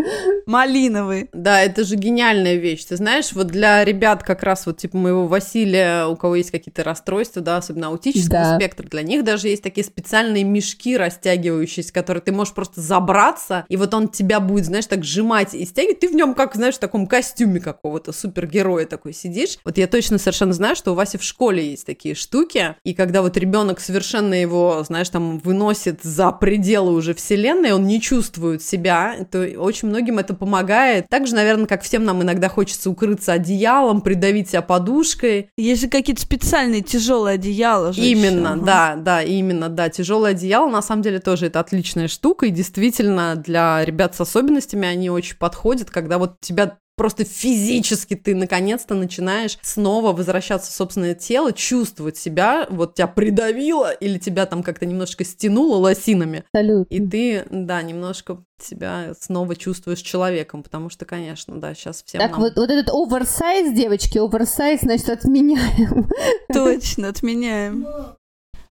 Малиновые. 0.48 1.30
Да, 1.32 1.62
это 1.62 1.84
же 1.84 1.96
гениальная 1.96 2.56
вещь. 2.56 2.86
Ты 2.86 2.98
знаешь, 2.98 3.32
вот 3.34 3.48
для 3.48 3.86
ребят 3.86 4.24
как 4.24 4.42
раз 4.42 4.66
вот 4.66 4.78
типа 4.78 4.98
моего 4.98 5.28
Василия, 5.28 6.08
у 6.08 6.16
кого 6.16 6.36
есть 6.36 6.50
какие-то 6.50 6.84
расстройства, 6.84 7.42
да, 7.42 7.58
особенно 7.58 7.88
аутического 7.88 8.44
да. 8.44 8.56
спектра, 8.56 8.88
для 8.88 9.04
них 9.04 9.24
даже 9.24 9.48
есть 9.48 9.62
такие 9.62 9.86
специальные 9.86 10.44
мешки 10.44 10.98
растягивающиеся, 10.98 11.94
которые 11.94 12.22
ты 12.22 12.32
можешь 12.32 12.54
просто 12.54 12.82
забраться, 12.82 13.66
и 13.70 13.78
вот 13.78 13.94
он 13.94 14.08
тебя 14.08 14.40
будет, 14.40 14.66
знаешь, 14.66 14.88
так 14.88 15.04
сжимать 15.20 15.54
и 15.54 15.66
стягивать. 15.66 16.00
Ты 16.00 16.10
в 16.10 16.16
нем 16.16 16.34
как, 16.34 16.56
знаешь, 16.56 16.76
в 16.76 16.80
таком 16.80 17.06
костюме 17.06 17.60
какого-то 17.60 18.12
супергероя 18.12 18.86
такой 18.86 19.14
сидишь. 19.14 19.58
Вот 19.66 19.78
я 19.78 19.88
точно 19.88 20.18
совершенно 20.18 20.54
знаю, 20.54 20.76
что 20.76 20.92
у 20.92 20.96
Васи 20.96 21.18
в 21.18 21.24
школе 21.24 21.72
есть 21.72 21.86
такие 21.86 22.16
штуки, 22.16 22.76
и 22.84 22.94
когда 22.94 23.22
вот 23.22 23.36
ребенок 23.38 23.80
совершенно 23.80 24.34
его, 24.34 24.84
знаешь, 24.88 25.10
там 25.10 25.40
выносит 25.40 26.02
за 26.04 26.32
пределы 26.32 26.94
уже 26.94 27.14
вселенной, 27.14 27.74
он 27.74 27.86
не 27.86 28.02
чувствует 28.02 28.64
себя, 28.64 29.16
то 29.32 29.40
очень 29.58 29.90
многим 29.90 30.20
это 30.20 30.34
помогает. 30.34 31.08
Также, 31.10 31.36
наверное, 31.36 31.68
как 31.68 31.82
всем 31.84 32.06
нам 32.06 32.22
иногда 32.22 32.48
хочется 32.48 32.90
укрыться 32.90 33.34
одеялом, 33.34 34.02
придавить 34.02 34.50
себя 34.50 34.62
подушкой. 34.62 35.50
Есть 35.58 35.82
же 35.82 35.88
какие-то 35.90 36.22
специальные 36.22 36.82
тяжелые 36.82 37.36
одеяла. 37.36 37.92
Же 37.94 38.02
именно, 38.02 38.54
еще. 38.56 38.66
да, 38.66 38.96
да, 38.96 39.24
именно, 39.24 39.70
да. 39.70 39.90
Тяжелое 39.90 40.32
одеяло 40.32 40.70
на 40.70 40.82
самом 40.82 41.02
деле 41.02 41.20
тоже 41.20 41.48
это 41.48 41.60
отличная 41.60 42.08
штука, 42.08 42.46
и 42.46 42.52
действительно 42.52 43.36
для 43.36 43.84
ребят 43.84 44.16
с 44.16 44.22
особенностями 44.22 44.88
они 44.88 45.09
очень 45.12 45.38
подходят, 45.38 45.90
когда 45.90 46.18
вот 46.18 46.40
тебя 46.40 46.78
просто 47.00 47.24
физически 47.24 48.16
ты 48.16 48.36
наконец-то 48.36 48.94
начинаешь 48.94 49.58
снова 49.62 50.12
возвращаться 50.12 50.70
в 50.70 50.76
собственное 50.76 51.16
тело, 51.16 51.54
чувствовать 51.54 52.18
себя, 52.18 52.68
вот 52.70 52.96
тебя 52.96 53.08
придавило 53.08 53.90
или 53.90 54.18
тебя 54.18 54.46
там 54.46 54.64
как-то 54.64 54.86
немножко 54.86 55.24
стянуло 55.24 55.78
лосинами. 55.78 56.44
Абсолютно. 56.52 56.94
И 56.94 57.00
ты, 57.00 57.46
да, 57.50 57.82
немножко 57.84 58.44
себя 58.62 59.14
снова 59.18 59.56
чувствуешь 59.56 60.02
человеком, 60.02 60.62
потому 60.62 60.90
что, 60.90 61.06
конечно, 61.06 61.58
да, 61.58 61.74
сейчас 61.74 62.04
всем 62.04 62.20
Так, 62.20 62.32
нам... 62.32 62.42
вот, 62.42 62.58
вот 62.58 62.70
этот 62.70 62.94
оверсайз, 62.94 63.74
девочки, 63.74 64.18
оверсайз, 64.18 64.82
значит, 64.82 65.08
отменяем. 65.08 66.10
Точно, 66.52 67.08
отменяем. 67.08 67.88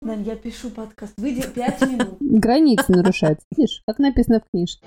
Нань, 0.05 0.23
я 0.27 0.37
пишу 0.37 0.69
подкаст. 0.69 1.15
Выйди 1.17 1.43
пять 1.55 1.81
минут. 1.81 2.19
Границы 2.21 2.85
нарушаются. 2.89 3.47
Видишь, 3.57 3.81
как 3.87 3.99
написано 3.99 4.41
в 4.41 4.51
книжке. 4.51 4.87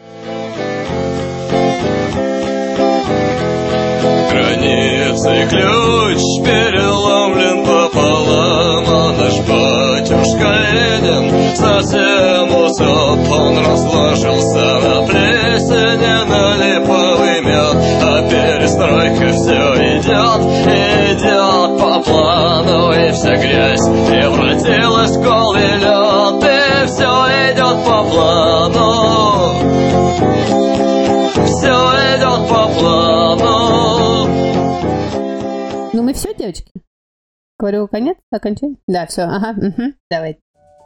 Границы 4.30 5.48
ключ 5.50 6.22
переломлен 6.46 7.66
пополам, 7.66 8.86
а 8.88 9.12
наш 9.18 9.40
батюшка 9.40 10.50
Ленин 10.72 11.56
совсем 11.56 12.54
усоп. 12.56 13.32
Он 13.32 13.58
разложился 13.58 14.66
на 14.86 15.08
плесени, 15.08 16.30
на 16.30 16.58
липовый 16.58 17.42
мед, 17.42 17.78
а 18.04 18.22
перестройка 18.30 19.32
все 19.34 19.98
идет, 19.98 20.42
идет 21.10 21.70
по 21.82 22.04
плану, 22.04 22.37
вся 23.12 23.36
грязь 23.36 23.86
превратилась 24.08 25.18
в 25.18 25.56
лед, 25.56 26.44
и 26.44 26.86
все 26.88 27.12
идет 27.52 27.78
по 27.86 28.04
плану. 28.10 28.88
Все 31.46 31.76
идет 32.16 32.42
по 32.50 32.68
плану. 32.80 33.58
Ну 35.94 36.00
мы 36.04 36.14
все, 36.14 36.34
девочки? 36.34 36.72
Говорю, 37.60 37.88
конец, 37.88 38.18
окончание? 38.32 38.78
Да, 38.88 39.06
все, 39.08 39.24
ага, 39.24 39.52
угу, 39.52 39.94
давай. 40.12 40.40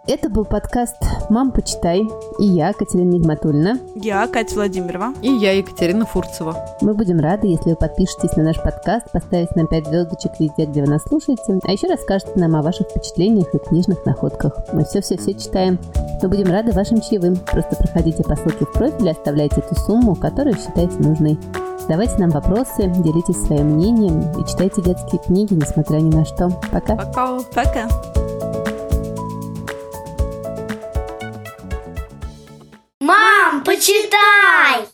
Это 0.07 0.29
был 0.29 0.45
подкаст 0.45 0.97
«Мам, 1.29 1.51
почитай». 1.51 2.01
И 2.39 2.45
я, 2.45 2.73
Катерина 2.73 3.11
Нигматульна. 3.11 3.77
Я, 3.95 4.27
Катя 4.27 4.55
Владимирова. 4.55 5.13
И 5.21 5.29
я, 5.29 5.51
Екатерина 5.51 6.07
Фурцева. 6.07 6.55
Мы 6.81 6.95
будем 6.95 7.19
рады, 7.19 7.45
если 7.47 7.69
вы 7.69 7.75
подпишетесь 7.75 8.35
на 8.35 8.43
наш 8.43 8.57
подкаст, 8.57 9.11
поставите 9.11 9.51
нам 9.55 9.67
5 9.67 9.85
звездочек 9.85 10.31
везде, 10.39 10.65
где 10.65 10.81
вы 10.81 10.89
нас 10.89 11.03
слушаете, 11.03 11.59
а 11.63 11.71
еще 11.71 11.87
расскажете 11.87 12.31
нам 12.35 12.55
о 12.55 12.63
ваших 12.63 12.87
впечатлениях 12.89 13.53
и 13.53 13.59
книжных 13.59 14.03
находках. 14.03 14.53
Мы 14.73 14.85
все-все-все 14.85 15.35
читаем. 15.35 15.77
Мы 16.23 16.29
будем 16.29 16.47
рады 16.47 16.71
вашим 16.71 16.99
чаевым. 16.99 17.35
Просто 17.35 17.75
проходите 17.75 18.23
по 18.23 18.35
ссылке 18.35 18.65
в 18.65 18.73
профиле, 18.73 19.11
оставляйте 19.11 19.61
ту 19.61 19.75
сумму, 19.75 20.15
которую 20.15 20.55
считаете 20.55 20.97
нужной. 20.97 21.37
Задавайте 21.79 22.17
нам 22.17 22.31
вопросы, 22.31 22.87
делитесь 22.87 23.45
своим 23.45 23.75
мнением 23.75 24.21
и 24.39 24.47
читайте 24.49 24.81
детские 24.81 25.21
книги, 25.21 25.53
несмотря 25.53 25.97
ни 25.97 26.15
на 26.15 26.25
что. 26.25 26.49
Пока. 26.71 26.95
Пока. 26.95 27.39
Пока. 27.53 27.87
Мам, 33.11 33.63
почитай! 33.65 34.91